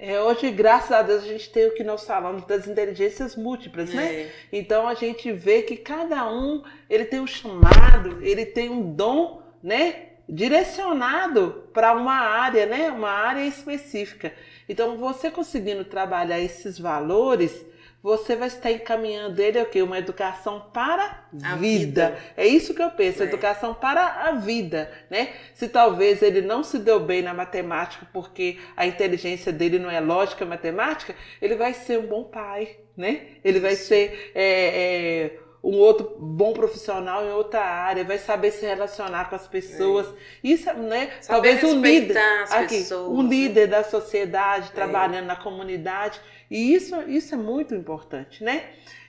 É, 0.02 0.18
hoje, 0.18 0.50
graças 0.50 0.90
a 0.92 1.02
Deus, 1.02 1.22
a 1.24 1.26
gente 1.26 1.50
tem 1.50 1.66
o 1.66 1.74
que 1.74 1.84
nós 1.84 2.06
falamos 2.06 2.46
das 2.46 2.66
inteligências 2.66 3.36
múltiplas, 3.36 3.92
né? 3.92 4.22
é. 4.22 4.30
Então 4.50 4.88
a 4.88 4.94
gente 4.94 5.30
vê 5.30 5.60
que 5.60 5.76
cada 5.76 6.26
um 6.26 6.62
ele 6.88 7.04
tem 7.04 7.20
um 7.20 7.26
chamado, 7.26 8.18
ele 8.22 8.46
tem 8.46 8.70
um 8.70 8.94
dom, 8.94 9.42
né? 9.62 10.06
Direcionado 10.26 11.64
para 11.74 11.92
uma 11.92 12.14
área, 12.14 12.64
né? 12.64 12.90
Uma 12.90 13.10
área 13.10 13.44
específica. 13.44 14.32
Então, 14.66 14.96
você 14.96 15.30
conseguindo 15.30 15.84
trabalhar 15.84 16.40
esses 16.40 16.78
valores, 16.78 17.62
você 18.02 18.34
vai 18.34 18.48
estar 18.48 18.70
encaminhando 18.70 19.40
ele 19.40 19.60
o 19.60 19.66
quê? 19.66 19.82
Uma 19.82 19.98
educação 19.98 20.68
para 20.72 21.24
a 21.42 21.54
vida. 21.56 21.56
vida. 21.56 22.18
É 22.36 22.46
isso 22.46 22.72
que 22.72 22.82
eu 22.82 22.90
penso, 22.90 23.22
é. 23.22 23.26
educação 23.26 23.74
para 23.74 24.28
a 24.28 24.32
vida, 24.32 24.90
né? 25.10 25.34
Se 25.52 25.68
talvez 25.68 26.22
ele 26.22 26.40
não 26.40 26.64
se 26.64 26.78
deu 26.78 26.98
bem 26.98 27.20
na 27.20 27.34
matemática 27.34 28.06
porque 28.12 28.58
a 28.74 28.86
inteligência 28.86 29.52
dele 29.52 29.78
não 29.78 29.90
é 29.90 30.00
lógica 30.00 30.46
matemática, 30.46 31.14
ele 31.42 31.56
vai 31.56 31.74
ser 31.74 31.98
um 31.98 32.06
bom 32.06 32.24
pai, 32.24 32.76
né? 32.96 33.22
Ele 33.44 33.60
vai 33.60 33.74
ser 33.74 34.32
é, 34.34 34.44
é, 34.44 35.38
um 35.62 35.76
outro 35.76 36.16
bom 36.18 36.54
profissional 36.54 37.24
em 37.26 37.32
outra 37.32 37.60
área, 37.60 38.02
vai 38.02 38.16
saber 38.16 38.50
se 38.50 38.64
relacionar 38.64 39.28
com 39.28 39.36
as 39.36 39.46
pessoas. 39.46 40.06
É. 40.06 40.10
Isso, 40.42 40.72
né? 40.72 41.10
Saber 41.20 41.58
talvez 41.58 41.64
um 41.64 41.82
líder, 41.82 42.18
aqui, 42.50 42.78
pessoas, 42.78 43.10
um 43.10 43.22
né? 43.22 43.28
líder 43.28 43.66
da 43.66 43.84
sociedade, 43.84 44.68
é. 44.70 44.74
trabalhando 44.74 45.26
na 45.26 45.36
comunidade. 45.36 46.18
E 46.50 46.74
isso, 46.74 47.00
isso 47.02 47.34
é 47.34 47.38
muito 47.38 47.74
importante, 47.74 48.42
né? 48.42 48.64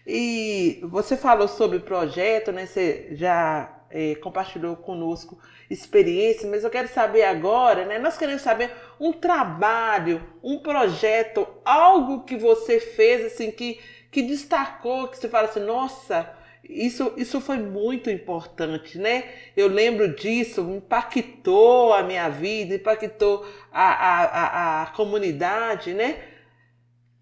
E 0.06 0.80
você 0.84 1.18
falou 1.18 1.48
sobre 1.48 1.80
projeto, 1.80 2.52
né? 2.52 2.66
Você 2.66 3.10
já 3.12 3.82
é, 3.90 4.16
compartilhou 4.16 4.76
conosco 4.76 5.40
experiência, 5.70 6.50
mas 6.50 6.64
eu 6.64 6.70
quero 6.70 6.88
saber 6.88 7.24
agora, 7.24 7.86
né? 7.86 7.98
Nós 7.98 8.18
queremos 8.18 8.42
saber 8.42 8.72
um 9.00 9.12
trabalho, 9.12 10.22
um 10.44 10.60
projeto, 10.60 11.48
algo 11.66 12.24
que 12.24 12.36
você 12.36 12.80
fez 12.80 13.26
assim 13.26 13.52
que, 13.52 13.80
que 14.12 14.22
destacou, 14.22 15.08
que 15.08 15.18
você 15.18 15.30
fala 15.30 15.48
assim, 15.48 15.62
nossa, 15.62 16.32
isso, 16.64 17.14
isso 17.18 17.42
foi 17.42 17.58
muito 17.58 18.10
importante, 18.10 18.98
né? 18.98 19.24
Eu 19.58 19.68
lembro 19.68 20.16
disso, 20.16 20.62
impactou 20.62 21.94
a 21.94 22.04
minha 22.04 22.30
vida, 22.30 22.76
impactou 22.76 23.46
a, 23.72 23.84
a, 23.84 24.24
a, 24.26 24.84
a 24.84 24.86
comunidade, 24.88 25.94
né? 25.94 26.31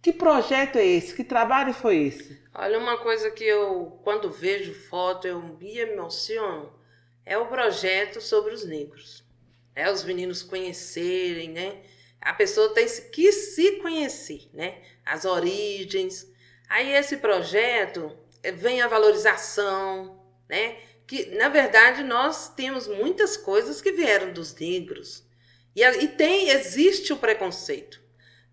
Que 0.02 0.14
projeto 0.14 0.78
é 0.78 0.86
esse? 0.86 1.14
Que 1.14 1.26
trabalho 1.26 1.74
foi 1.74 1.98
esse? 1.98 2.42
Olha, 2.54 2.80
uma 2.80 2.98
coisa 2.98 3.30
que 3.30 3.44
eu, 3.44 4.00
quando 4.02 4.30
vejo 4.30 4.74
foto, 4.74 5.28
eu 5.28 5.42
me 5.42 5.78
emociono, 5.78 6.74
é 7.26 7.38
o 7.38 7.48
projeto 7.48 8.22
sobre 8.22 8.54
os 8.54 8.64
negros. 8.64 9.26
É 9.76 9.92
os 9.92 10.04
meninos 10.04 10.42
conhecerem, 10.42 11.50
né? 11.50 11.82
A 12.22 12.34
pessoa 12.34 12.74
tem 12.74 12.88
que 13.12 13.32
se 13.32 13.74
conhecer, 13.74 14.50
né? 14.54 14.82
As 15.06 15.26
origens. 15.26 16.32
Aí 16.70 16.92
esse 16.94 17.18
projeto 17.18 18.18
eh, 18.42 18.52
vem 18.52 18.82
a 18.82 18.88
valorização, 18.88 20.24
né? 20.48 20.78
Que, 21.06 21.36
na 21.36 21.50
verdade, 21.50 22.04
nós 22.04 22.50
temos 22.50 22.88
muitas 22.88 23.36
coisas 23.36 23.82
que 23.82 23.92
vieram 23.92 24.32
dos 24.32 24.56
negros. 24.56 25.26
E, 25.76 25.84
e 25.84 26.08
tem, 26.08 26.50
existe 26.50 27.12
o 27.12 27.18
preconceito. 27.18 28.02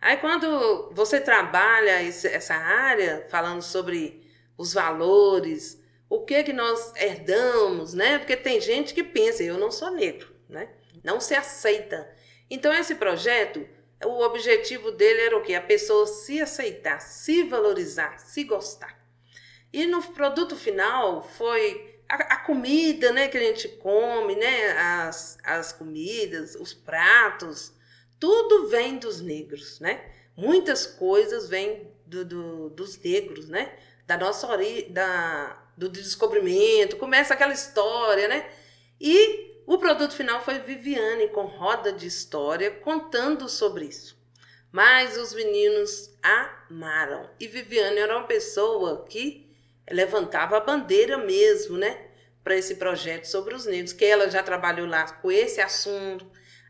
Aí 0.07 0.19
quando 0.19 0.89
você 0.93 1.21
trabalha 1.21 2.01
essa 2.01 2.55
área, 2.55 3.27
falando 3.29 3.61
sobre 3.61 4.25
os 4.57 4.73
valores, 4.73 5.83
o 6.09 6.25
que 6.25 6.45
que 6.45 6.53
nós 6.53 6.93
herdamos, 6.95 7.93
né? 7.93 8.17
Porque 8.17 8.37
tem 8.37 8.61
gente 8.61 8.95
que 8.95 9.03
pensa, 9.03 9.43
eu 9.43 9.59
não 9.59 9.73
sou 9.73 9.91
negro, 9.91 10.33
né? 10.49 10.69
Não 11.03 11.19
se 11.19 11.35
aceita. 11.35 12.09
Então 12.49 12.73
esse 12.73 12.95
projeto, 12.95 13.67
o 14.05 14.21
objetivo 14.23 14.93
dele 14.93 15.23
era 15.23 15.37
o 15.37 15.43
quê? 15.43 15.57
A 15.57 15.61
pessoa 15.61 16.07
se 16.07 16.41
aceitar, 16.41 17.01
se 17.01 17.43
valorizar, 17.43 18.21
se 18.21 18.45
gostar. 18.45 18.97
E 19.73 19.87
no 19.87 20.01
produto 20.01 20.55
final 20.55 21.21
foi 21.21 21.99
a, 22.09 22.35
a 22.35 22.37
comida, 22.37 23.11
né, 23.11 23.27
que 23.27 23.39
a 23.39 23.41
gente 23.41 23.67
come, 23.71 24.37
né, 24.37 24.71
as, 24.79 25.37
as 25.43 25.73
comidas, 25.73 26.55
os 26.55 26.73
pratos, 26.73 27.73
tudo 28.19 28.69
vem 28.69 28.99
dos 28.99 29.21
negros, 29.21 29.81
né? 29.81 30.05
Muitas 30.37 30.87
coisas 30.87 31.49
vêm 31.49 31.91
do, 32.05 32.25
do, 32.25 32.71
dos 32.71 32.99
negros, 32.99 33.49
né? 33.49 33.73
Da 34.07 34.17
nossa 34.17 34.47
origem, 34.47 34.93
da, 34.93 35.63
do 35.77 35.89
descobrimento, 35.89 36.97
começa 36.97 37.35
aquela 37.35 37.53
história, 37.53 38.29
né? 38.29 38.49
E 39.01 39.63
o 39.67 39.79
produto 39.79 40.15
final 40.15 40.43
foi 40.43 40.59
Viviane 40.61 41.29
com 41.29 41.43
roda 41.43 41.93
de 41.93 42.07
história 42.07 42.71
contando 42.71 43.49
sobre 43.49 43.85
isso. 43.87 44.17
Mas 44.71 45.17
os 45.17 45.33
meninos 45.35 46.11
amaram. 46.23 47.29
E 47.41 47.47
Viviane 47.49 47.99
era 47.99 48.17
uma 48.17 48.27
pessoa 48.27 49.05
que 49.09 49.47
levantava 49.91 50.57
a 50.57 50.61
bandeira 50.61 51.19
mesmo, 51.19 51.77
né? 51.77 51.99
Para 52.43 52.57
esse 52.57 52.77
projeto 52.77 53.25
sobre 53.25 53.55
os 53.55 53.67
negros, 53.67 53.93
que 53.93 54.05
ela 54.05 54.31
já 54.31 54.43
trabalhou 54.43 54.87
lá 54.87 55.11
com 55.11 55.33
esse 55.33 55.61
assunto 55.61 56.27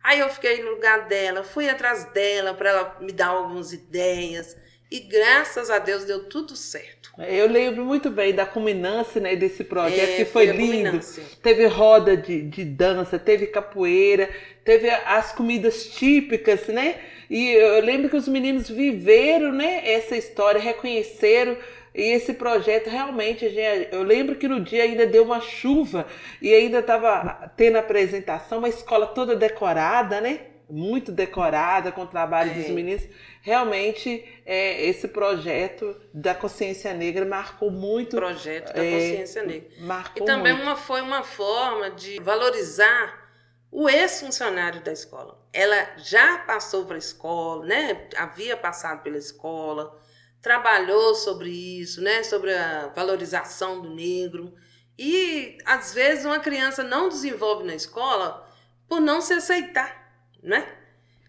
Aí 0.06 0.20
eu 0.20 0.28
fiquei 0.28 0.62
no 0.62 0.70
lugar 0.70 1.08
dela, 1.08 1.42
fui 1.42 1.68
atrás 1.68 2.04
dela 2.12 2.54
para 2.54 2.70
ela 2.70 2.96
me 3.00 3.10
dar 3.10 3.26
algumas 3.26 3.72
ideias. 3.72 4.56
E 4.88 5.00
graças 5.00 5.68
a 5.68 5.80
Deus 5.80 6.04
deu 6.04 6.28
tudo 6.28 6.54
certo. 6.54 7.10
Eu 7.18 7.48
lembro 7.48 7.84
muito 7.84 8.08
bem 8.08 8.32
da 8.32 8.46
culminância 8.46 9.20
né, 9.20 9.34
desse 9.34 9.64
projeto, 9.64 10.10
é, 10.10 10.16
que 10.18 10.24
foi, 10.24 10.46
foi 10.46 10.56
lindo. 10.56 11.00
Teve 11.42 11.66
roda 11.66 12.16
de, 12.16 12.40
de 12.42 12.64
dança, 12.64 13.18
teve 13.18 13.48
capoeira, 13.48 14.30
teve 14.64 14.88
as 14.88 15.32
comidas 15.32 15.86
típicas, 15.86 16.68
né? 16.68 17.00
E 17.28 17.50
eu 17.50 17.84
lembro 17.84 18.08
que 18.08 18.16
os 18.16 18.28
meninos 18.28 18.68
viveram 18.70 19.50
né, 19.50 19.82
essa 19.90 20.16
história, 20.16 20.60
reconheceram 20.60 21.56
E 21.96 22.12
esse 22.12 22.34
projeto 22.34 22.90
realmente, 22.90 23.46
eu 23.90 24.02
lembro 24.02 24.36
que 24.36 24.46
no 24.46 24.60
dia 24.60 24.82
ainda 24.82 25.06
deu 25.06 25.24
uma 25.24 25.40
chuva 25.40 26.06
e 26.42 26.52
ainda 26.52 26.80
estava 26.80 27.50
tendo 27.56 27.78
apresentação, 27.78 28.58
uma 28.58 28.68
escola 28.68 29.06
toda 29.06 29.34
decorada, 29.34 30.20
né? 30.20 30.40
Muito 30.68 31.10
decorada 31.10 31.90
com 31.90 32.02
o 32.02 32.06
trabalho 32.06 32.50
é. 32.50 32.54
dos 32.54 32.68
meninos. 32.68 33.08
Realmente, 33.40 34.22
é, 34.44 34.84
esse 34.84 35.08
projeto 35.08 35.96
da 36.12 36.34
consciência 36.34 36.92
negra 36.92 37.24
marcou 37.24 37.70
muito. 37.70 38.14
Projeto 38.14 38.74
da 38.74 38.84
é, 38.84 38.90
consciência 38.90 39.42
negra. 39.42 39.68
Marcou 39.78 40.22
e 40.22 40.26
também 40.26 40.52
uma, 40.52 40.76
foi 40.76 41.00
uma 41.00 41.22
forma 41.22 41.88
de 41.92 42.20
valorizar 42.20 43.26
o 43.70 43.88
ex-funcionário 43.88 44.82
da 44.82 44.92
escola. 44.92 45.40
Ela 45.50 45.92
já 45.96 46.38
passou 46.38 46.84
para 46.84 46.96
a 46.96 46.98
escola, 46.98 47.64
né? 47.64 48.06
Havia 48.18 48.54
passado 48.54 49.02
pela 49.02 49.16
escola 49.16 49.98
trabalhou 50.46 51.12
sobre 51.16 51.50
isso, 51.50 52.00
né? 52.00 52.22
Sobre 52.22 52.54
a 52.54 52.86
valorização 52.94 53.82
do 53.82 53.90
negro. 53.92 54.54
E 54.96 55.58
às 55.64 55.92
vezes 55.92 56.24
uma 56.24 56.38
criança 56.38 56.84
não 56.84 57.08
desenvolve 57.08 57.64
na 57.64 57.74
escola 57.74 58.48
por 58.86 59.00
não 59.00 59.20
se 59.20 59.32
aceitar, 59.32 60.08
né? 60.40 60.64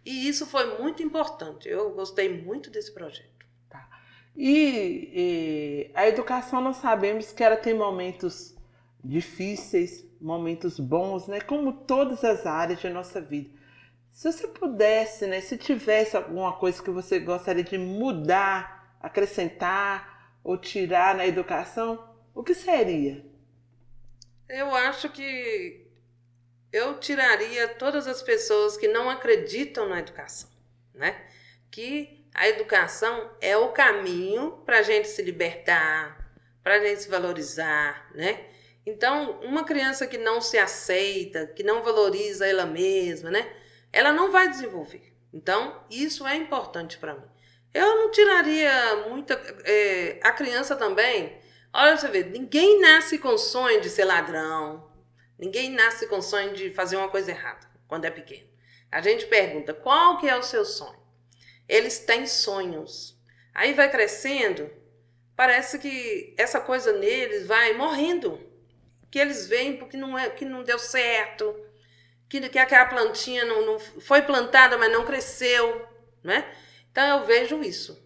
E 0.06 0.30
isso 0.30 0.46
foi 0.46 0.78
muito 0.80 1.02
importante. 1.02 1.68
Eu 1.68 1.90
gostei 1.96 2.30
muito 2.44 2.70
desse 2.70 2.94
projeto. 2.94 3.44
Tá. 3.68 3.90
E, 4.36 5.10
e 5.12 5.92
a 5.96 6.08
educação 6.08 6.62
nós 6.62 6.78
sabemos 6.78 7.32
que 7.32 7.44
ela 7.44 7.58
tem 7.58 7.74
momentos 7.74 8.56
difíceis, 9.04 10.06
momentos 10.22 10.80
bons, 10.80 11.26
né? 11.26 11.42
Como 11.42 11.74
todas 11.74 12.24
as 12.24 12.46
áreas 12.46 12.80
de 12.80 12.90
nossa 12.90 13.20
vida. 13.20 13.50
Se 14.12 14.32
você 14.32 14.48
pudesse, 14.48 15.26
né? 15.26 15.42
Se 15.42 15.58
tivesse 15.58 16.16
alguma 16.16 16.54
coisa 16.54 16.84
que 16.84 16.92
você 16.92 17.18
gostaria 17.18 17.64
de 17.64 17.80
mudar 17.80 18.77
acrescentar 19.02 20.32
ou 20.44 20.58
tirar 20.58 21.16
na 21.16 21.26
educação, 21.26 22.16
o 22.34 22.44
que 22.44 22.54
seria? 22.54 23.26
Eu 24.48 24.74
acho 24.74 25.10
que 25.10 25.88
eu 26.72 27.00
tiraria 27.00 27.68
todas 27.68 28.08
as 28.08 28.22
pessoas 28.22 28.78
que 28.78 28.88
não 28.88 29.10
acreditam 29.10 29.90
na 29.90 30.00
educação, 30.00 30.50
né? 30.94 31.26
Que 31.72 32.26
a 32.34 32.48
educação 32.48 33.32
é 33.42 33.58
o 33.58 33.72
caminho 33.72 34.52
para 34.66 34.80
a 34.80 34.82
gente 34.84 35.08
se 35.08 35.22
libertar, 35.22 36.32
para 36.64 36.76
a 36.76 36.80
gente 36.80 37.04
se 37.04 37.10
valorizar, 37.10 38.10
né? 38.14 38.46
Então, 38.86 39.40
uma 39.42 39.66
criança 39.66 40.08
que 40.08 40.18
não 40.18 40.40
se 40.40 40.58
aceita, 40.58 41.48
que 41.48 41.64
não 41.64 41.84
valoriza 41.84 42.48
ela 42.48 42.66
mesma, 42.66 43.30
né? 43.30 43.52
Ela 43.92 44.14
não 44.14 44.32
vai 44.32 44.50
desenvolver. 44.50 45.14
Então, 45.34 45.84
isso 45.90 46.26
é 46.26 46.36
importante 46.36 46.98
para 46.98 47.16
mim. 47.16 47.28
Eu 47.74 47.96
não 47.98 48.12
tiraria 48.12 49.08
muita. 49.10 49.34
É, 49.66 50.20
a 50.24 50.32
criança 50.32 50.76
também. 50.76 51.38
Olha, 51.74 51.98
você 51.98 52.08
vê, 52.08 52.24
ninguém 52.24 52.80
nasce 52.80 53.18
com 53.20 53.38
sonho 53.38 53.82
de 53.82 53.90
ser 53.90 54.06
ladrão. 54.06 54.90
Ninguém 55.38 55.70
nasce 55.70 56.08
com 56.08 56.22
sonho 56.22 56.54
de 56.54 56.72
fazer 56.72 56.96
uma 56.96 57.10
coisa 57.10 57.32
errada 57.32 57.68
quando 57.88 58.06
é 58.06 58.10
pequeno. 58.10 58.48
A 58.92 59.02
gente 59.02 59.28
pergunta, 59.28 59.74
qual 59.74 60.18
que 60.18 60.28
é 60.28 60.36
o 60.36 60.44
seu 60.44 60.66
sonho? 60.66 60.98
Eles 61.68 62.00
têm 62.00 62.26
sonhos. 62.26 63.16
Aí 63.54 63.74
vai 63.74 63.92
crescendo, 63.92 64.72
parece 65.36 65.78
que 65.78 66.34
essa 66.38 66.60
coisa 66.60 66.94
neles 66.94 67.46
vai 67.46 67.74
morrendo. 67.74 68.40
Que 69.12 69.20
eles 69.20 69.48
veem 69.48 69.78
porque 69.78 69.98
não, 69.98 70.18
é, 70.18 70.30
que 70.30 70.46
não 70.46 70.64
deu 70.64 70.80
certo, 70.80 71.56
que, 72.30 72.50
que 72.50 72.60
aquela 72.60 72.86
plantinha 72.86 73.46
não, 73.46 73.66
não 73.66 73.80
foi 73.80 74.22
plantada, 74.22 74.78
mas 74.78 74.92
não 74.92 75.06
cresceu, 75.06 75.86
né? 76.24 76.50
Então 76.98 77.20
eu 77.20 77.28
vejo 77.28 77.62
isso. 77.62 78.04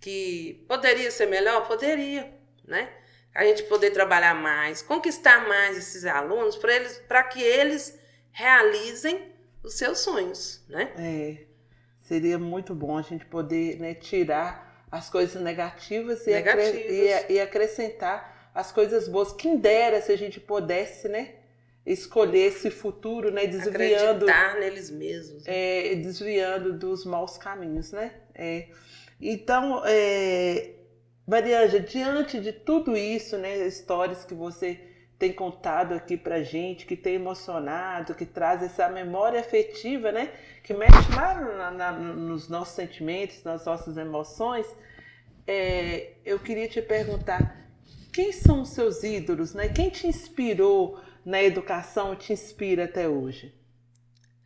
Que 0.00 0.64
poderia 0.66 1.10
ser 1.10 1.26
melhor? 1.26 1.68
Poderia, 1.68 2.32
né? 2.66 2.88
A 3.34 3.44
gente 3.44 3.64
poder 3.64 3.90
trabalhar 3.90 4.34
mais, 4.34 4.80
conquistar 4.80 5.46
mais 5.46 5.76
esses 5.76 6.06
alunos 6.06 6.56
para 6.56 6.74
eles, 6.74 6.96
para 7.06 7.22
que 7.22 7.42
eles 7.42 7.98
realizem 8.32 9.30
os 9.62 9.74
seus 9.74 9.98
sonhos, 9.98 10.64
né? 10.70 10.90
É. 10.96 11.44
Seria 12.00 12.38
muito 12.38 12.74
bom 12.74 12.96
a 12.96 13.02
gente 13.02 13.26
poder 13.26 13.78
né, 13.78 13.92
tirar 13.92 14.86
as 14.90 15.10
coisas 15.10 15.42
negativas, 15.42 16.24
negativas. 16.24 16.90
E, 16.90 17.12
acre 17.12 17.34
e, 17.34 17.40
acrescentar 17.40 18.50
as 18.54 18.72
coisas 18.72 19.06
boas. 19.06 19.34
Quem 19.34 19.58
dera 19.58 20.00
se 20.00 20.10
a 20.10 20.16
gente 20.16 20.40
pudesse, 20.40 21.10
né? 21.10 21.34
Escolher 21.86 22.46
esse 22.46 22.70
futuro, 22.70 23.30
né, 23.30 23.46
desviando 23.46 24.24
Acreditar 24.24 24.58
neles 24.58 24.90
mesmos, 24.90 25.44
né? 25.44 25.52
é, 25.52 25.94
desviando 25.96 26.72
dos 26.72 27.04
maus 27.04 27.36
caminhos, 27.36 27.92
né? 27.92 28.12
É. 28.34 28.68
Então, 29.20 29.82
é, 29.84 30.72
Marianja, 31.26 31.80
diante 31.80 32.40
de 32.40 32.52
tudo 32.52 32.96
isso, 32.96 33.36
né, 33.36 33.66
histórias 33.66 34.24
que 34.24 34.34
você 34.34 34.80
tem 35.18 35.32
contado 35.32 35.94
aqui 35.94 36.16
pra 36.16 36.42
gente, 36.42 36.86
que 36.86 36.96
tem 36.96 37.14
emocionado, 37.14 38.14
que 38.14 38.26
traz 38.26 38.62
essa 38.62 38.88
memória 38.88 39.40
afetiva, 39.40 40.10
né, 40.10 40.32
que 40.62 40.74
mexe 40.74 41.12
lá 41.14 41.34
na, 41.34 41.70
na, 41.70 41.92
nos 41.92 42.48
nossos 42.48 42.74
sentimentos, 42.74 43.44
nas 43.44 43.64
nossas 43.64 43.96
emoções, 43.96 44.66
é, 45.46 46.12
eu 46.24 46.38
queria 46.38 46.68
te 46.68 46.80
perguntar, 46.80 47.64
quem 48.12 48.32
são 48.32 48.62
os 48.62 48.70
seus 48.70 49.02
ídolos, 49.02 49.54
né? 49.54 49.68
Quem 49.68 49.90
te 49.90 50.06
inspirou 50.06 51.00
na 51.24 51.42
educação 51.42 52.14
te 52.14 52.32
inspira 52.32 52.84
até 52.84 53.08
hoje? 53.08 53.54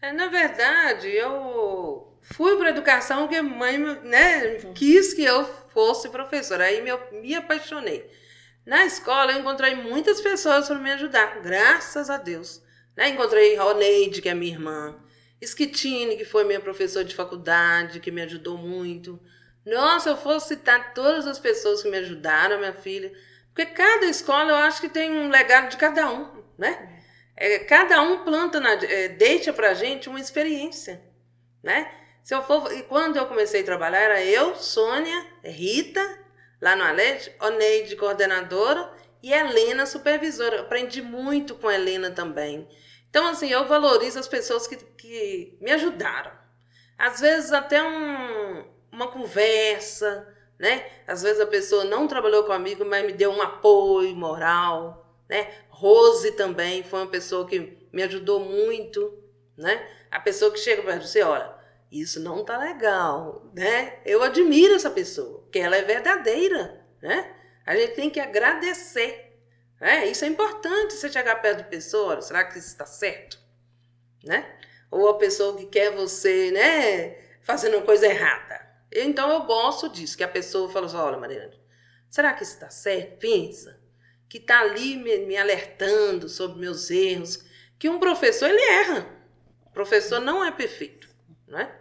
É, 0.01 0.13
na 0.13 0.29
verdade, 0.29 1.09
eu 1.09 2.17
fui 2.21 2.57
para 2.57 2.69
a 2.69 2.71
educação 2.71 3.27
porque 3.27 3.43
mãe 3.43 3.79
né, 3.79 4.57
quis 4.75 5.13
que 5.13 5.25
eu 5.25 5.45
fosse 5.45 6.09
professora. 6.09 6.65
Aí 6.65 6.81
me, 6.81 6.91
me 7.21 7.35
apaixonei. 7.35 8.09
Na 8.65 8.85
escola, 8.85 9.33
eu 9.33 9.41
encontrei 9.41 9.75
muitas 9.75 10.21
pessoas 10.21 10.69
para 10.69 10.79
me 10.79 10.93
ajudar, 10.93 11.41
graças 11.41 12.11
a 12.11 12.17
Deus. 12.17 12.63
Né? 12.95 13.09
Encontrei 13.09 13.57
Roneide, 13.57 14.23
que 14.23 14.29
é 14.29 14.35
minha 14.35 14.53
irmã, 14.53 14.97
Esquitine, 15.41 16.17
que 16.17 16.25
foi 16.25 16.45
minha 16.45 16.61
professora 16.61 17.05
de 17.05 17.15
faculdade, 17.15 18.01
que 18.01 18.11
me 18.11 18.23
ajudou 18.23 18.59
muito. 18.59 19.21
Nossa, 19.65 20.11
eu 20.11 20.17
fosse 20.17 20.49
citar 20.49 20.93
todas 20.95 21.27
as 21.27 21.39
pessoas 21.39 21.83
que 21.83 21.89
me 21.89 21.97
ajudaram, 21.99 22.59
minha 22.59 22.73
filha. 22.73 23.13
Porque 23.55 23.67
cada 23.67 24.07
escola 24.07 24.51
eu 24.51 24.57
acho 24.57 24.81
que 24.81 24.89
tem 24.89 25.11
um 25.11 25.29
legado 25.29 25.71
de 25.71 25.77
cada 25.77 26.11
um 26.11 26.48
né? 26.59 27.03
É, 27.37 27.61
cada 27.61 28.03
um 28.03 28.25
planta, 28.25 28.59
na, 28.59 28.73
é, 28.73 29.09
deixa 29.09 29.53
pra 29.53 29.73
gente 29.73 30.09
uma 30.09 30.19
experiência, 30.19 31.01
né? 31.63 31.91
Se 32.25 32.35
eu 32.35 32.43
for, 32.43 32.71
e 32.73 32.83
quando 32.83 33.17
eu 33.17 33.27
comecei 33.27 33.63
a 33.63 33.65
trabalhar, 33.65 34.01
era 34.01 34.23
eu, 34.23 34.55
Sônia, 34.57 35.27
Rita, 35.43 36.03
lá 36.61 36.77
no 36.77 36.83
Alete, 36.83 37.33
Oneide, 37.41 37.97
coordenadora, 37.97 38.93
e 39.23 39.33
Helena, 39.33 39.87
supervisora. 39.87 40.61
Aprendi 40.61 41.01
muito 41.01 41.55
com 41.55 41.71
Helena 41.71 42.11
também. 42.11 42.69
Então, 43.09 43.27
assim, 43.29 43.49
eu 43.49 43.67
valorizo 43.67 44.19
as 44.19 44.29
pessoas 44.29 44.67
que, 44.67 44.77
que 44.77 45.57
me 45.61 45.71
ajudaram. 45.73 46.31
Às 46.99 47.21
vezes, 47.21 47.53
até 47.53 47.83
um, 47.83 48.65
uma 48.93 49.09
conversa, 49.09 50.29
né? 50.59 50.85
Às 51.07 51.23
vezes 51.23 51.41
a 51.41 51.47
pessoa 51.47 51.85
não 51.85 52.07
trabalhou 52.07 52.45
comigo, 52.45 52.85
mas 52.85 53.07
me 53.07 53.13
deu 53.13 53.31
um 53.31 53.41
apoio 53.41 54.15
moral, 54.15 55.08
né? 55.29 55.53
Rose 55.69 56.33
também 56.33 56.83
foi 56.83 57.01
uma 57.01 57.11
pessoa 57.11 57.47
que 57.47 57.87
me 57.93 58.03
ajudou 58.03 58.41
muito, 58.41 59.23
né? 59.57 59.87
A 60.11 60.19
pessoa 60.19 60.51
que 60.51 60.59
chega 60.59 60.83
para 60.83 60.99
você, 60.99 61.23
olha, 61.23 61.55
isso 61.93 62.19
não 62.21 62.45
tá 62.45 62.59
legal, 62.59 63.51
né? 63.55 64.01
Eu 64.05 64.23
admiro 64.23 64.75
essa 64.75 64.91
pessoa, 64.91 65.41
porque 65.41 65.59
ela 65.59 65.77
é 65.77 65.83
verdadeira, 65.83 66.85
né? 67.03 67.35
A 67.65 67.77
gente 67.77 67.95
tem 67.95 68.11
que 68.11 68.19
agradecer, 68.19 69.39
né? 69.81 70.07
Isso 70.07 70.25
é 70.25 70.29
importante, 70.29 70.95
você 70.95 71.11
chegar 71.11 71.37
perto 71.37 71.59
de 71.59 71.71
pessoa, 71.71 72.13
olha, 72.13 72.23
será 72.23 72.45
que 72.45 72.59
isso 72.59 72.69
está 72.69 72.87
certo, 72.87 73.39
né? 74.25 74.57
Ou 74.91 75.09
a 75.09 75.19
pessoa 75.19 75.57
que 75.57 75.67
quer 75.67 75.91
você, 75.91 76.51
né, 76.51 77.19
fazendo 77.43 77.77
uma 77.77 77.85
coisa 77.85 78.07
errada. 78.07 78.67
Então 78.91 79.31
eu 79.31 79.43
gosto 79.43 79.91
disso, 79.91 80.17
que 80.17 80.25
a 80.25 80.29
pessoa 80.29 80.71
fala 80.71 80.87
assim, 80.87 80.97
olha, 80.97 81.19
Mariana, 81.19 81.53
será 82.09 82.33
que 82.33 82.43
isso 82.43 82.55
está 82.55 82.71
certo? 82.71 83.19
Pensa 83.19 83.79
que 84.29 84.39
está 84.39 84.61
ali 84.61 84.97
me, 84.97 85.19
me, 85.19 85.37
alertando 85.37 86.29
sobre 86.29 86.61
meus 86.61 86.91
erros, 86.91 87.45
que 87.79 87.89
um 87.89 87.99
professor 87.99 88.49
ele 88.49 88.61
erra. 88.61 89.07
O 89.67 89.71
professor 89.71 90.21
não 90.21 90.45
é 90.45 90.51
perfeito, 90.51 91.09
né? 91.47 91.73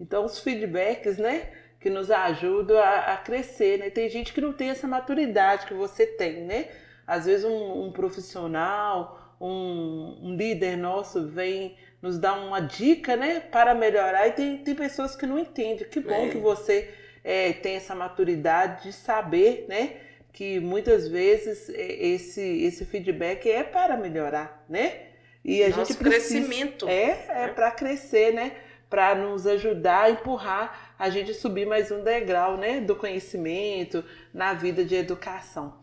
Então 0.00 0.24
os 0.24 0.38
feedbacks, 0.40 1.18
né, 1.18 1.52
que 1.78 1.90
nos 1.90 2.10
ajudam 2.10 2.78
a, 2.78 3.12
a, 3.12 3.16
crescer, 3.18 3.78
né? 3.78 3.90
Tem 3.90 4.08
gente 4.08 4.32
que 4.32 4.40
não 4.40 4.52
tem 4.52 4.70
essa 4.70 4.88
maturidade 4.88 5.66
que 5.66 5.74
você 5.74 6.06
tem, 6.06 6.44
né? 6.44 6.68
Às 7.06 7.26
vezes 7.26 7.44
um, 7.44 7.84
um 7.84 7.92
profissional, 7.92 9.36
um, 9.40 10.18
um, 10.22 10.36
líder 10.36 10.76
nosso 10.76 11.26
vem 11.28 11.76
nos 12.00 12.18
dar 12.18 12.34
uma 12.34 12.60
dica, 12.60 13.16
né, 13.16 13.40
para 13.40 13.74
melhorar 13.74 14.26
e 14.28 14.32
tem, 14.32 14.58
tem 14.58 14.74
pessoas 14.74 15.14
que 15.14 15.26
não 15.26 15.38
entendem. 15.38 15.88
Que 15.88 16.00
bom 16.00 16.26
é. 16.26 16.28
que 16.30 16.38
você 16.38 16.92
é, 17.22 17.52
tem 17.52 17.76
essa 17.76 17.94
maturidade 17.94 18.84
de 18.84 18.92
saber, 18.92 19.66
né? 19.68 19.96
Que 20.32 20.58
muitas 20.58 21.08
vezes 21.08 21.68
esse, 21.68 22.40
esse 22.40 22.84
feedback 22.86 23.50
é 23.50 23.62
para 23.62 23.96
melhorar, 23.96 24.64
né? 24.68 25.08
E 25.44 25.62
a 25.62 25.68
Nosso 25.68 25.92
gente 25.92 25.98
precisa, 25.98 26.46
crescimento. 26.46 26.88
É, 26.88 27.26
é, 27.28 27.44
é. 27.44 27.48
para 27.48 27.70
crescer, 27.70 28.32
né? 28.32 28.52
Para 28.88 29.14
nos 29.14 29.46
ajudar 29.46 30.04
a 30.04 30.10
empurrar 30.10 30.94
a 30.98 31.10
gente 31.10 31.34
subir 31.34 31.66
mais 31.66 31.90
um 31.90 32.04
degrau, 32.04 32.56
né, 32.56 32.80
do 32.80 32.94
conhecimento 32.94 34.04
na 34.32 34.54
vida 34.54 34.84
de 34.84 34.94
educação. 34.94 35.74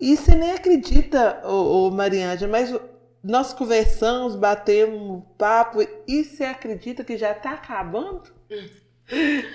E 0.00 0.16
você 0.16 0.34
nem 0.34 0.50
acredita, 0.50 1.40
ô, 1.46 1.86
ô 1.86 1.90
Mariângela, 1.92 2.50
mas 2.50 2.74
nós 3.22 3.52
conversamos, 3.52 4.34
batemos 4.34 5.00
um 5.00 5.20
papo 5.20 5.80
e 6.08 6.24
você 6.24 6.42
acredita 6.42 7.04
que 7.04 7.16
já 7.16 7.30
está 7.30 7.52
acabando? 7.52 8.32
Hum. 8.50 8.68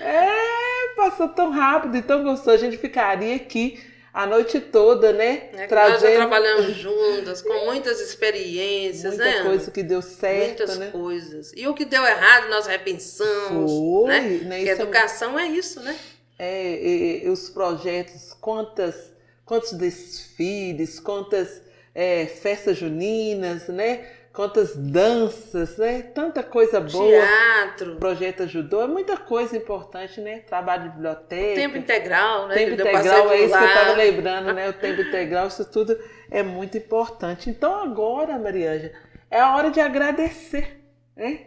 É, 0.00 0.94
passou 0.96 1.28
tão 1.28 1.50
rápido 1.50 1.96
e 1.98 2.02
tão 2.02 2.22
gostoso. 2.22 2.50
A 2.50 2.56
gente 2.56 2.78
ficaria 2.78 3.36
aqui 3.36 3.78
a 4.18 4.26
noite 4.26 4.58
toda, 4.60 5.12
né? 5.12 5.48
É 5.52 5.68
trazendo... 5.68 5.92
Nós 5.92 6.02
já 6.02 6.16
trabalhamos 6.16 6.74
juntas, 6.74 7.40
com 7.40 7.66
muitas 7.66 8.00
experiências, 8.00 9.14
Muita 9.14 9.24
né? 9.24 9.30
Muita 9.30 9.48
coisa 9.48 9.70
que 9.70 9.82
deu 9.84 10.02
certo, 10.02 10.58
Muitas 10.58 10.78
né? 10.78 10.90
coisas. 10.90 11.52
E 11.54 11.68
o 11.68 11.72
que 11.72 11.84
deu 11.84 12.04
errado, 12.04 12.48
nós 12.48 12.66
repensamos. 12.66 13.70
Foi, 13.70 14.08
né? 14.08 14.20
né? 14.42 14.56
Porque 14.56 14.70
educação 14.70 15.38
é... 15.38 15.44
é... 15.44 15.50
isso, 15.50 15.80
né? 15.80 15.96
É, 16.36 16.84
e, 16.84 17.26
e, 17.26 17.28
os 17.28 17.48
projetos, 17.48 18.36
quantas, 18.40 19.12
quantos 19.44 19.72
desfiles, 19.74 20.98
quantas 20.98 21.62
é, 21.94 22.26
festas 22.26 22.76
juninas, 22.76 23.68
né? 23.68 24.04
Quantas 24.38 24.76
danças, 24.76 25.76
né? 25.78 26.00
Tanta 26.00 26.44
coisa 26.44 26.80
boa. 26.80 27.10
Teatro. 27.10 27.96
Projeto 27.96 28.44
ajudou, 28.44 28.84
é 28.84 28.86
muita 28.86 29.16
coisa 29.16 29.56
importante, 29.56 30.20
né? 30.20 30.38
Trabalho 30.46 30.84
de 30.84 30.88
biblioteca. 30.90 31.50
O 31.50 31.54
tempo 31.56 31.76
integral, 31.76 32.46
né? 32.46 32.54
Tempo 32.54 32.74
integral, 32.74 33.32
é 33.32 33.40
isso 33.40 33.58
que 33.58 33.64
eu 33.64 33.68
estava 33.68 33.92
lembrando, 33.94 34.54
né? 34.54 34.68
O 34.68 34.74
tempo 34.78 35.00
integral, 35.00 35.48
isso 35.48 35.64
tudo 35.64 35.98
é 36.30 36.44
muito 36.44 36.78
importante. 36.78 37.50
Então 37.50 37.82
agora, 37.82 38.38
Mariângela, 38.38 38.92
é 39.28 39.40
a 39.40 39.56
hora 39.56 39.72
de 39.72 39.80
agradecer, 39.80 40.84
né? 41.16 41.40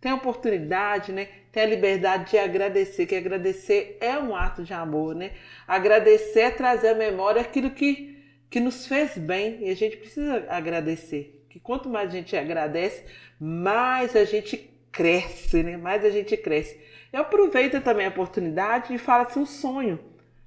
Tem 0.00 0.12
a 0.12 0.14
oportunidade, 0.14 1.10
né? 1.10 1.26
Tem 1.50 1.64
a 1.64 1.66
liberdade 1.66 2.30
de 2.30 2.38
agradecer, 2.38 3.04
que 3.06 3.16
agradecer 3.16 3.98
é 4.00 4.16
um 4.16 4.36
ato 4.36 4.62
de 4.62 4.72
amor, 4.72 5.12
né? 5.12 5.32
Agradecer 5.66 6.42
é 6.42 6.50
trazer 6.52 6.90
à 6.90 6.94
memória 6.94 7.42
aquilo 7.42 7.70
que, 7.72 8.16
que 8.48 8.60
nos 8.60 8.86
fez 8.86 9.18
bem 9.18 9.58
e 9.66 9.70
a 9.70 9.74
gente 9.74 9.96
precisa 9.96 10.46
agradecer 10.48 11.34
quanto 11.60 11.88
mais 11.88 12.10
a 12.10 12.12
gente 12.12 12.36
agradece, 12.36 13.04
mais 13.38 14.14
a 14.16 14.24
gente 14.24 14.56
cresce, 14.92 15.62
né? 15.62 15.76
Mais 15.76 16.04
a 16.04 16.10
gente 16.10 16.36
cresce. 16.36 16.80
E 17.12 17.16
aproveita 17.16 17.80
também 17.80 18.06
a 18.06 18.10
oportunidade 18.10 18.94
e 18.94 18.98
fala 18.98 19.24
assim, 19.24 19.40
um 19.40 19.46
sonho, 19.46 19.98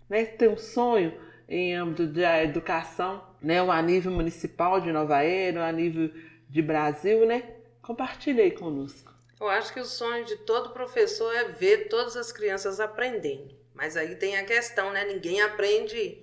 né? 0.10 0.26
Tem 0.26 0.50
um 0.50 0.58
sonho 0.58 1.14
em 1.48 1.76
âmbito 1.76 2.08
da 2.08 2.44
educação, 2.44 3.24
né? 3.42 3.60
A 3.60 3.82
nível 3.82 4.12
municipal 4.12 4.80
de 4.80 4.92
Nova 4.92 5.24
Era, 5.24 5.68
a 5.68 5.72
nível 5.72 6.12
de 6.50 6.62
Brasil, 6.62 7.26
né? 7.26 7.44
Compartilhe 7.82 8.42
aí 8.42 8.52
conosco. 8.52 9.12
Eu 9.40 9.50
acho 9.50 9.74
que 9.74 9.80
o 9.80 9.86
sonho 9.86 10.24
de 10.24 10.36
todo 10.38 10.70
professor 10.70 11.34
é 11.36 11.46
ver 11.46 11.88
todas 11.90 12.16
as 12.16 12.32
crianças 12.32 12.80
aprendendo. 12.80 13.56
Mas 13.74 13.98
aí 13.98 14.16
tem 14.16 14.38
a 14.38 14.46
questão, 14.46 14.92
né? 14.92 15.04
Ninguém 15.06 15.42
aprende 15.42 16.22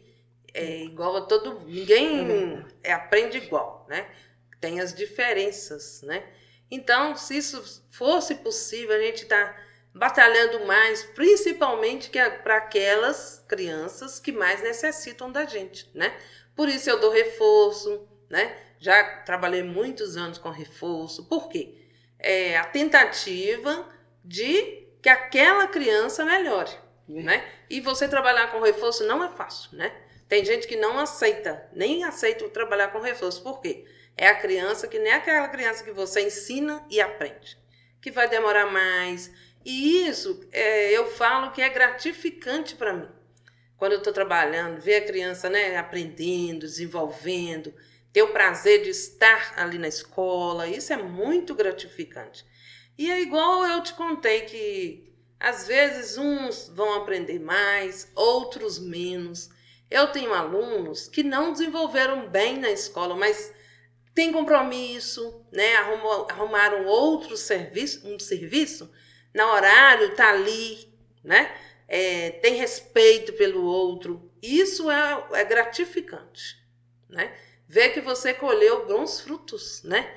é, 0.54 0.84
igual 0.84 1.16
a 1.16 1.20
todo. 1.22 1.60
Ninguém 1.66 2.64
é, 2.82 2.92
aprende 2.92 3.38
igual, 3.38 3.84
né? 3.88 4.06
Tem 4.60 4.80
as 4.80 4.94
diferenças, 4.94 6.02
né? 6.02 6.24
Então, 6.70 7.16
se 7.16 7.36
isso 7.36 7.84
fosse 7.90 8.36
possível, 8.36 8.94
a 8.94 9.00
gente 9.00 9.22
está 9.22 9.56
batalhando 9.94 10.64
mais, 10.66 11.02
principalmente 11.02 12.16
é 12.16 12.30
para 12.30 12.58
aquelas 12.58 13.44
crianças 13.48 14.20
que 14.20 14.30
mais 14.30 14.62
necessitam 14.62 15.32
da 15.32 15.44
gente, 15.44 15.90
né? 15.94 16.16
Por 16.54 16.68
isso 16.68 16.88
eu 16.90 17.00
dou 17.00 17.10
reforço, 17.10 18.06
né? 18.28 18.56
Já 18.78 19.22
trabalhei 19.22 19.62
muitos 19.62 20.16
anos 20.16 20.38
com 20.38 20.50
reforço. 20.50 21.24
Por 21.26 21.48
quê? 21.48 21.74
É 22.18 22.56
a 22.56 22.64
tentativa 22.64 23.88
de 24.24 24.86
que 25.02 25.08
aquela 25.08 25.66
criança 25.66 26.24
melhore, 26.24 26.70
é. 27.08 27.22
né? 27.22 27.52
E 27.70 27.80
você 27.80 28.06
trabalhar 28.08 28.50
com 28.52 28.60
reforço 28.60 29.04
não 29.04 29.24
é 29.24 29.28
fácil, 29.28 29.76
né? 29.76 29.92
Tem 30.28 30.44
gente 30.44 30.66
que 30.66 30.76
não 30.76 30.98
aceita, 30.98 31.66
nem 31.72 32.04
aceita 32.04 32.48
trabalhar 32.50 32.88
com 32.88 33.00
reforço. 33.00 33.42
Por 33.42 33.60
quê? 33.60 33.86
É 34.20 34.26
a 34.26 34.34
criança 34.34 34.88
que 34.88 34.98
nem 34.98 35.12
aquela 35.12 35.46
criança 35.46 35.84
que 35.84 35.92
você 35.92 36.26
ensina 36.26 36.84
e 36.90 37.00
aprende, 37.00 37.56
que 38.02 38.10
vai 38.10 38.28
demorar 38.28 38.66
mais. 38.66 39.30
E 39.64 40.08
isso 40.08 40.44
é, 40.50 40.90
eu 40.90 41.08
falo 41.08 41.52
que 41.52 41.62
é 41.62 41.68
gratificante 41.68 42.74
para 42.74 42.92
mim. 42.92 43.08
Quando 43.76 43.92
eu 43.92 43.98
estou 43.98 44.12
trabalhando, 44.12 44.80
ver 44.80 44.96
a 44.96 45.06
criança 45.06 45.48
né, 45.48 45.76
aprendendo, 45.76 46.66
desenvolvendo, 46.66 47.72
ter 48.12 48.22
o 48.22 48.32
prazer 48.32 48.82
de 48.82 48.90
estar 48.90 49.54
ali 49.56 49.78
na 49.78 49.86
escola, 49.86 50.66
isso 50.66 50.92
é 50.92 50.96
muito 50.96 51.54
gratificante. 51.54 52.44
E 52.98 53.08
é 53.08 53.22
igual 53.22 53.64
eu 53.66 53.80
te 53.84 53.94
contei 53.94 54.40
que 54.40 55.14
às 55.38 55.68
vezes 55.68 56.18
uns 56.18 56.68
vão 56.74 56.94
aprender 56.94 57.38
mais, 57.38 58.10
outros 58.16 58.80
menos. 58.80 59.48
Eu 59.88 60.08
tenho 60.08 60.34
alunos 60.34 61.06
que 61.06 61.22
não 61.22 61.52
desenvolveram 61.52 62.28
bem 62.28 62.58
na 62.58 62.70
escola, 62.70 63.14
mas 63.14 63.56
tem 64.14 64.32
compromisso, 64.32 65.44
né? 65.52 65.76
Arrumou, 65.76 66.26
arrumaram 66.30 66.86
outro 66.86 67.36
serviço, 67.36 68.06
um 68.06 68.18
serviço, 68.18 68.90
na 69.34 69.52
horário, 69.52 70.14
tá 70.14 70.30
ali, 70.30 70.92
né? 71.22 71.54
É, 71.86 72.30
tem 72.30 72.54
respeito 72.54 73.32
pelo 73.34 73.64
outro. 73.64 74.30
Isso 74.42 74.90
é, 74.90 75.26
é 75.32 75.44
gratificante, 75.44 76.62
né? 77.08 77.32
Ver 77.66 77.90
que 77.90 78.00
você 78.00 78.32
colheu 78.32 78.86
bons 78.86 79.20
frutos, 79.20 79.82
né? 79.82 80.14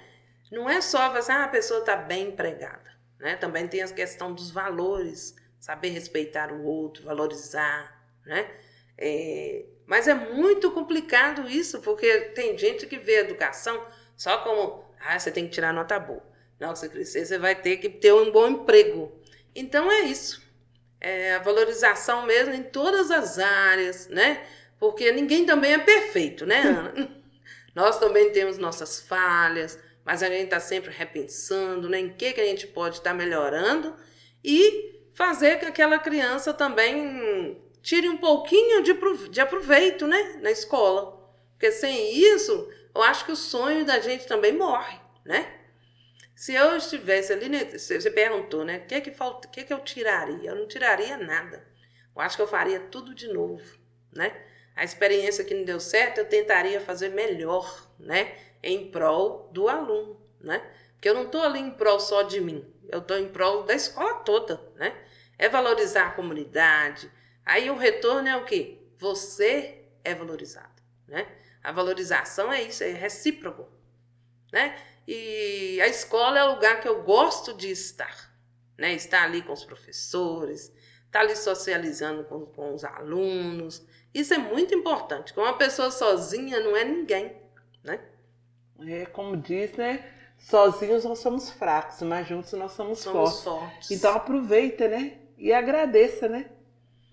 Não 0.52 0.70
é 0.70 0.82
só 0.82 1.16
assim, 1.16 1.32
ah, 1.32 1.46
a 1.46 1.50
pessoa 1.50 1.80
está 1.80 1.96
bem 1.96 2.30
empregada, 2.30 2.92
né? 3.20 3.36
Também 3.36 3.68
tem 3.68 3.82
a 3.82 3.88
questão 3.88 4.34
dos 4.34 4.52
valores, 4.52 5.36
saber 5.60 5.90
respeitar 5.90 6.52
o 6.52 6.64
outro, 6.64 7.04
valorizar, 7.04 8.04
né? 8.26 8.50
É, 8.98 9.66
mas 9.92 10.08
é 10.08 10.14
muito 10.14 10.72
complicado 10.72 11.50
isso, 11.50 11.82
porque 11.82 12.10
tem 12.34 12.58
gente 12.58 12.88
que 12.88 12.98
vê 12.98 13.18
a 13.18 13.20
educação 13.20 13.86
só 14.16 14.38
como, 14.38 14.86
ah, 15.02 15.20
você 15.20 15.30
tem 15.30 15.44
que 15.44 15.52
tirar 15.52 15.74
nota 15.74 16.00
boa. 16.00 16.24
Não, 16.58 16.74
você 16.74 16.88
crescer, 16.88 17.26
você 17.26 17.38
vai 17.38 17.56
ter 17.56 17.76
que 17.76 17.90
ter 17.90 18.14
um 18.14 18.32
bom 18.32 18.48
emprego. 18.48 19.12
Então 19.54 19.92
é 19.92 20.04
isso. 20.04 20.42
É 21.02 21.36
a 21.36 21.40
valorização 21.40 22.26
mesmo 22.26 22.54
em 22.54 22.64
todas 22.64 23.12
as 23.12 23.38
áreas, 23.38 24.08
né? 24.08 24.42
Porque 24.80 25.12
ninguém 25.12 25.46
também 25.46 25.74
é 25.74 25.80
perfeito, 25.80 26.46
né, 26.46 26.62
Ana? 26.62 26.94
Nós 27.76 28.00
também 28.00 28.32
temos 28.32 28.58
nossas 28.58 29.02
falhas, 29.02 29.78
mas 30.06 30.24
a 30.24 30.28
gente 30.28 30.46
está 30.46 30.62
sempre 30.62 30.90
repensando 30.90 31.90
né, 31.90 32.00
em 32.00 32.14
que, 32.14 32.32
que 32.32 32.40
a 32.40 32.46
gente 32.46 32.66
pode 32.66 33.00
estar 33.00 33.10
tá 33.10 33.14
melhorando 33.14 33.94
e 34.42 35.02
fazer 35.14 35.60
que 35.60 35.66
aquela 35.66 36.00
criança 36.00 36.54
também 36.54 37.62
tire 37.82 38.08
um 38.08 38.18
pouquinho 38.18 38.84
de, 38.84 38.94
de 39.30 39.42
aproveito 39.42 40.08
né, 40.08 40.40
na 40.42 40.52
escola. 40.52 41.20
Porque 41.54 41.72
sem 41.72 42.16
isso, 42.16 42.70
eu 42.94 43.02
acho 43.02 43.26
que 43.26 43.32
o 43.32 43.36
sonho 43.36 43.86
da 43.86 44.00
gente 44.00 44.26
também 44.28 44.54
morre, 44.54 45.00
né? 45.26 45.58
Se 46.36 46.56
eu 46.56 46.76
estivesse 46.76 47.32
ali, 47.32 47.48
né, 47.50 47.66
você 47.66 48.10
perguntou, 48.10 48.66
né? 48.66 48.80
O 48.80 48.88
que 48.88 48.96
é 48.96 49.02
que 49.02 49.12
falta, 49.12 49.48
o 49.48 49.52
que 49.52 49.60
é 49.60 49.64
que 49.64 49.74
eu 49.74 49.80
tiraria? 49.80 50.50
Eu 50.50 50.56
não 50.56 50.68
tiraria 50.68 51.18
nada. 51.18 51.64
Eu 52.16 52.22
acho 52.22 52.36
que 52.36 52.42
eu 52.42 52.48
faria 52.48 52.80
tudo 52.80 53.14
de 53.14 53.28
novo, 53.32 53.64
né? 54.12 54.36
A 54.76 54.84
experiência 54.84 55.44
que 55.44 55.54
não 55.54 55.64
deu 55.64 55.80
certo, 55.80 56.18
eu 56.18 56.26
tentaria 56.26 56.82
fazer 56.82 57.10
melhor, 57.10 57.88
né? 58.00 58.36
Em 58.64 58.90
prol 58.90 59.50
do 59.52 59.70
aluno, 59.70 60.20
né? 60.40 60.62
Porque 60.94 61.10
eu 61.10 61.14
não 61.14 61.26
estou 61.26 61.44
ali 61.44 61.60
em 61.60 61.72
prol 61.72 62.00
só 62.00 62.24
de 62.24 62.42
mim, 62.42 62.66
eu 62.90 63.00
estou 63.00 63.18
em 63.18 63.30
prol 63.30 63.64
da 63.64 63.74
escola 63.74 64.16
toda, 64.16 64.60
né? 64.76 64.96
É 65.38 65.48
valorizar 65.48 66.08
a 66.08 66.12
comunidade, 66.12 67.12
Aí 67.46 67.70
o 67.70 67.76
retorno 67.76 68.28
é 68.28 68.38
o 68.38 68.46
quê? 68.46 68.80
Você 68.98 69.86
é 70.04 70.14
valorizado, 70.14 70.82
né? 71.08 71.28
A 71.64 71.72
valorização 71.72 72.52
é 72.52 72.62
isso, 72.62 72.84
é 72.84 72.92
recíproco, 72.92 73.68
né? 74.52 74.76
E 75.08 75.80
a 75.82 75.88
escola 75.88 76.40
é 76.40 76.44
o 76.44 76.56
lugar 76.56 76.80
que 76.80 76.88
eu 76.88 77.04
gosto 77.04 77.54
de 77.54 77.70
estar, 77.70 78.34
né? 78.78 78.94
Estar 78.94 79.24
ali 79.24 79.42
com 79.42 79.54
os 79.54 79.64
professores, 79.64 80.72
estar 81.06 81.22
ali 81.22 81.36
socializando 81.36 82.24
com, 82.24 82.46
com 82.46 82.74
os 82.74 82.84
alunos. 82.84 83.86
Isso 84.14 84.34
é 84.34 84.38
muito 84.38 84.74
importante. 84.74 85.34
Com 85.34 85.42
uma 85.42 85.58
pessoa 85.58 85.92
sozinha 85.92 86.60
não 86.60 86.76
é 86.76 86.84
ninguém, 86.84 87.36
né? 87.84 88.00
É 88.80 89.06
como 89.06 89.38
diz, 89.38 89.74
né? 89.74 90.04
Sozinhos 90.38 91.04
nós 91.04 91.20
somos 91.20 91.52
fracos, 91.52 92.02
mas 92.02 92.28
juntos 92.28 92.52
nós 92.54 92.72
somos, 92.72 93.00
somos 93.00 93.44
fortes. 93.44 93.44
fortes. 93.44 93.92
Então 93.92 94.14
aproveita, 94.16 94.88
né? 94.88 95.20
E 95.38 95.54
agradeça, 95.54 96.28
né? 96.28 96.50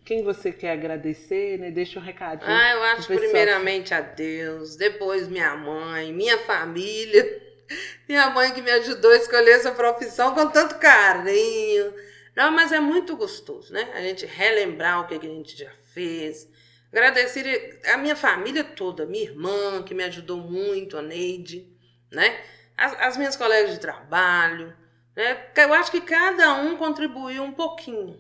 Quem 0.09 0.23
você 0.23 0.51
quer 0.51 0.73
agradecer, 0.73 1.59
né? 1.59 1.71
Deixa 1.71 2.01
um 2.01 2.03
recadinho. 2.03 2.51
Ah, 2.51 2.71
eu 2.71 2.83
acho 2.83 3.07
primeiramente 3.09 3.93
a 3.93 4.01
Deus, 4.01 4.75
depois 4.75 5.29
minha 5.29 5.55
mãe, 5.55 6.15
minha 6.15 6.39
família. 6.39 7.47
Minha 8.09 8.31
mãe 8.31 8.51
que 8.55 8.63
me 8.63 8.71
ajudou 8.71 9.11
a 9.11 9.17
escolher 9.17 9.51
essa 9.51 9.71
profissão 9.71 10.35
com 10.35 10.49
tanto 10.49 10.79
carinho. 10.79 11.93
Não, 12.35 12.51
mas 12.51 12.73
é 12.73 12.81
muito 12.81 13.15
gostoso, 13.15 13.75
né? 13.75 13.91
A 13.93 14.01
gente 14.01 14.25
relembrar 14.25 15.03
o 15.03 15.07
que 15.07 15.15
a 15.15 15.21
gente 15.21 15.55
já 15.55 15.71
fez. 15.93 16.49
Agradecer 16.91 17.79
a 17.85 17.99
minha 17.99 18.17
família 18.17 18.65
toda, 18.65 19.05
minha 19.05 19.25
irmã, 19.25 19.83
que 19.83 19.93
me 19.93 20.03
ajudou 20.05 20.39
muito, 20.39 20.97
a 20.97 21.03
Neide, 21.03 21.71
né? 22.11 22.41
As, 22.75 22.99
as 22.99 23.17
minhas 23.19 23.37
colegas 23.37 23.73
de 23.73 23.81
trabalho, 23.81 24.75
né? 25.15 25.39
Eu 25.55 25.75
acho 25.75 25.91
que 25.91 26.01
cada 26.01 26.55
um 26.55 26.79
contribuiu 26.79 27.43
um 27.43 27.53
pouquinho 27.53 28.19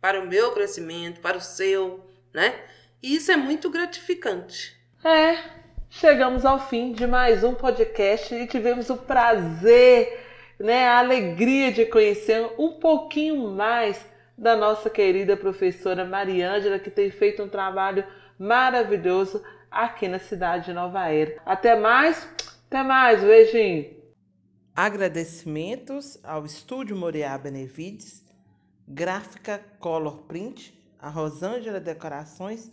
para 0.00 0.20
o 0.20 0.26
meu 0.26 0.52
crescimento, 0.52 1.20
para 1.20 1.38
o 1.38 1.40
seu, 1.40 2.04
né? 2.32 2.54
E 3.02 3.14
isso 3.16 3.30
é 3.30 3.36
muito 3.36 3.70
gratificante. 3.70 4.76
É, 5.04 5.38
chegamos 5.88 6.44
ao 6.44 6.58
fim 6.68 6.92
de 6.92 7.06
mais 7.06 7.44
um 7.44 7.54
podcast 7.54 8.34
e 8.34 8.46
tivemos 8.46 8.90
o 8.90 8.96
prazer, 8.96 10.26
né, 10.58 10.88
a 10.88 10.98
alegria 10.98 11.70
de 11.70 11.86
conhecer 11.86 12.50
um 12.58 12.72
pouquinho 12.80 13.50
mais 13.52 14.04
da 14.36 14.56
nossa 14.56 14.90
querida 14.90 15.36
professora 15.36 16.04
Mariângela, 16.04 16.78
que 16.78 16.90
tem 16.90 17.10
feito 17.10 17.42
um 17.42 17.48
trabalho 17.48 18.04
maravilhoso 18.38 19.42
aqui 19.70 20.08
na 20.08 20.18
cidade 20.18 20.66
de 20.66 20.72
Nova 20.72 21.08
Era. 21.08 21.40
Até 21.44 21.76
mais, 21.76 22.28
até 22.66 22.82
mais, 22.82 23.22
beijinho. 23.22 23.96
Agradecimentos 24.74 26.18
ao 26.22 26.44
Estúdio 26.44 26.96
Moriá 26.96 27.36
Benevides, 27.36 28.24
Gráfica 28.90 29.62
Color 29.78 30.22
Print, 30.22 30.72
a 30.98 31.10
Rosângela 31.10 31.78
Decorações, 31.78 32.70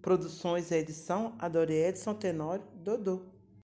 Produções 0.00 0.70
e 0.70 0.76
Edição, 0.76 1.34
a 1.40 1.48
Doriedson 1.48 2.14
Tenório, 2.14 2.64
Dodô. 2.76 3.35